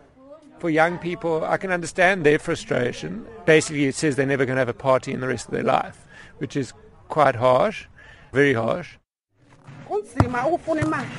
For 0.58 0.70
young 0.70 0.98
people, 0.98 1.44
I 1.44 1.56
can 1.56 1.70
understand 1.70 2.24
their 2.24 2.40
frustration. 2.40 3.24
Basically, 3.46 3.86
it 3.86 3.94
says 3.94 4.16
they're 4.16 4.26
never 4.26 4.44
going 4.44 4.56
to 4.56 4.64
have 4.64 4.68
a 4.68 4.74
party 4.74 5.12
in 5.12 5.20
the 5.20 5.28
rest 5.28 5.46
of 5.46 5.54
their 5.54 5.62
life, 5.62 6.02
which 6.38 6.56
is 6.56 6.72
quite 7.08 7.36
harsh, 7.36 7.86
very 8.32 8.54
harsh. 8.54 8.97
Kunzima 9.88 10.46
ukufuna 10.46 10.80
imali. 10.80 11.16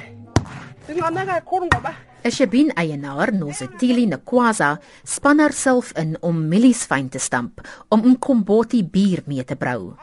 Sincame 0.86 1.26
kakhulu 1.26 1.66
ngoba 1.66 1.94
Eshabin 2.24 2.74
eienaar 2.76 3.32
Nozetili 3.32 4.06
Nkwaza 4.06 4.78
span 5.04 5.40
haarself 5.40 5.94
in 5.98 6.18
om 6.22 6.42
mieliesfyn 6.52 7.10
te 7.10 7.20
stamp 7.20 7.62
om 7.90 8.02
'n 8.06 8.18
komboti 8.20 8.84
bier 8.84 9.24
mee 9.26 9.44
te 9.44 9.56
brou. 9.56 9.96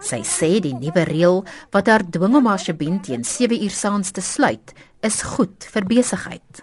Sy 0.00 0.20
sê 0.20 0.60
die 0.60 0.74
nuwe 0.74 1.04
reël 1.04 1.44
wat 1.72 1.86
haar 1.86 2.04
dwing 2.04 2.36
om 2.36 2.46
haar 2.46 2.58
Shabin 2.58 3.00
teen 3.00 3.24
7 3.24 3.56
uur 3.64 3.70
saans 3.70 4.10
te 4.12 4.20
sluit, 4.20 4.74
is 5.02 5.22
goed 5.22 5.64
vir 5.64 5.84
besigheid. 5.84 6.62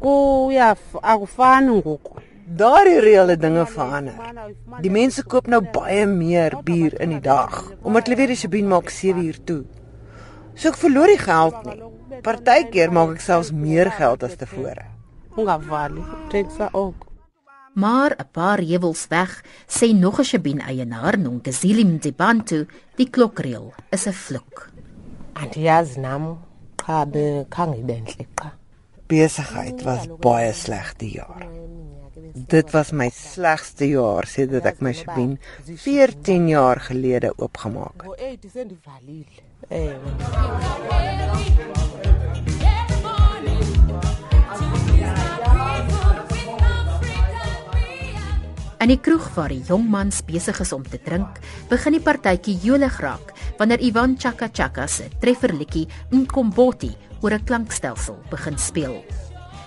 O 0.00 0.50
ja, 0.50 0.76
akufani 1.02 1.80
ngoku. 1.80 2.20
Daardie 2.46 3.00
reële 3.00 3.36
dinge 3.36 3.66
verander. 3.66 4.18
Die 4.80 4.90
mense 4.90 5.22
koop 5.22 5.46
nou 5.46 5.62
baie 5.62 6.06
meer 6.06 6.58
bier 6.64 7.00
in 7.00 7.10
die 7.10 7.20
dag 7.20 7.72
omdat 7.82 8.06
hulle 8.06 8.16
weet 8.16 8.28
die 8.28 8.36
Shabin 8.36 8.68
maak 8.68 8.90
7 8.90 9.24
uur 9.24 9.44
toe. 9.44 9.64
So 10.54 10.68
ek 10.68 10.76
verloor 10.76 11.06
die 11.12 11.20
geld 11.20 11.64
nie. 11.66 11.78
Partykeer 12.22 12.92
maak 12.92 13.16
ek 13.16 13.24
selfs 13.24 13.52
meer 13.52 13.90
geld 13.90 14.22
as 14.22 14.36
tevore. 14.36 14.84
Ungavali, 15.36 16.02
teksa 16.30 16.68
ook. 16.72 17.08
Maar 17.74 18.12
'n 18.18 18.28
paar 18.32 18.58
heuwels 18.58 19.06
weg 19.08 19.42
sê 19.66 19.94
nog 19.94 20.18
'n 20.18 20.24
Shabin 20.24 20.60
eienaar, 20.60 21.18
Nongazili 21.18 21.84
Mdibantu, 21.84 22.66
die 22.96 23.10
klokreël 23.10 23.72
is 23.90 24.06
'n 24.06 24.12
vloek. 24.12 24.70
Andiyazi 25.32 26.00
nam 26.00 26.38
cha 26.76 27.06
bekhange 27.06 27.82
benhle 27.84 28.26
qa. 28.34 28.52
Besigheid 29.06 29.82
was 29.82 30.06
baie 30.20 30.52
sleg 30.52 30.96
die 30.96 31.12
jaar. 31.16 31.51
Dit 32.32 32.70
was 32.72 32.92
my 32.96 33.10
slegste 33.12 33.84
jaar 33.90 34.24
sedert 34.24 34.64
ek 34.64 34.78
my 34.80 34.94
Shabin 34.96 35.34
14 35.68 36.46
jaar 36.48 36.78
gelede 36.80 37.28
oopgemaak 37.36 38.06
het. 38.08 38.46
In 48.82 48.88
die 48.88 48.96
kroeg 48.96 49.26
waar 49.36 49.52
die 49.52 49.60
jong 49.68 49.84
mans 49.92 50.22
besig 50.24 50.56
is 50.64 50.72
om 50.72 50.88
te 50.88 50.96
drink, 51.04 51.36
begin 51.68 51.98
die 51.98 52.00
partytjie 52.00 52.56
jolig 52.64 52.96
raak 53.04 53.34
wanneer 53.60 53.84
Ivan 53.84 54.16
Chaka 54.16 54.48
Chaka 54.48 54.88
se 54.88 55.10
trefferliedjie 55.20 55.84
Nkomboti 56.16 56.96
oor 57.20 57.36
'n 57.36 57.44
klankstelsel 57.44 58.16
begin 58.30 58.58
speel. 58.58 59.04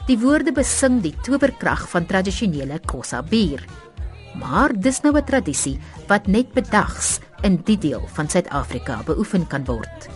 Die 0.06 0.20
woorde 0.22 0.52
besing 0.54 1.00
die 1.02 1.15
towerkrag 1.26 1.88
van 1.89 2.06
tradisionele 2.06 2.78
Xhosa 2.86 3.24
bier. 3.26 3.63
Maar 4.38 4.70
dis 4.78 5.02
nou 5.02 5.18
'n 5.18 5.26
tradisie 5.26 5.80
wat 6.08 6.28
net 6.28 6.54
bedags 6.54 7.20
in 7.41 7.58
die 7.65 7.78
deel 7.78 8.06
van 8.13 8.30
Suid-Afrika 8.30 9.02
beoefen 9.06 9.48
kan 9.48 9.65
word. 9.65 10.10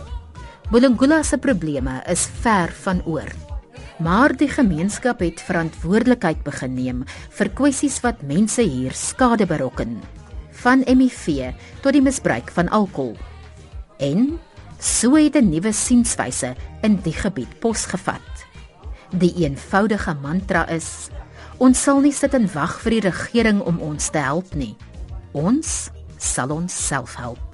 Bulungula 0.70 1.22
se 1.22 1.38
probleme 1.38 2.02
is 2.06 2.28
ver 2.42 2.70
van 2.70 3.02
oor. 3.04 3.32
Maar 3.98 4.36
die 4.36 4.48
gemeenskap 4.48 5.18
het 5.18 5.42
verantwoordelikheid 5.42 6.42
begin 6.42 6.74
neem 6.74 7.04
vir 7.30 7.48
kwessies 7.48 8.00
wat 8.00 8.22
mense 8.22 8.62
hier 8.62 8.92
skade 8.92 9.46
berokken, 9.46 10.00
van 10.62 10.84
HIV 10.86 11.52
tot 11.82 11.92
die 11.92 12.02
misbruik 12.02 12.50
van 12.50 12.68
alkohol. 12.68 13.16
En 13.98 14.38
so 14.78 15.16
het 15.16 15.34
'n 15.34 15.50
nuwe 15.50 15.72
sienswyse 15.72 16.54
in 16.82 17.00
die 17.02 17.12
gebied 17.12 17.58
posgevat. 17.58 18.29
Die 19.10 19.32
eenvoudige 19.42 20.14
mantra 20.22 20.68
is: 20.70 21.10
ons 21.58 21.82
sal 21.82 22.00
nie 22.00 22.14
sit 22.14 22.34
en 22.34 22.46
wag 22.54 22.78
vir 22.84 22.98
die 22.98 23.04
regering 23.08 23.58
om 23.66 23.80
ons 23.82 24.10
te 24.14 24.22
help 24.22 24.54
nie. 24.54 24.76
Ons 25.34 25.90
sal 26.18 26.54
ons 26.54 26.74
self 26.86 27.16
help. 27.18 27.49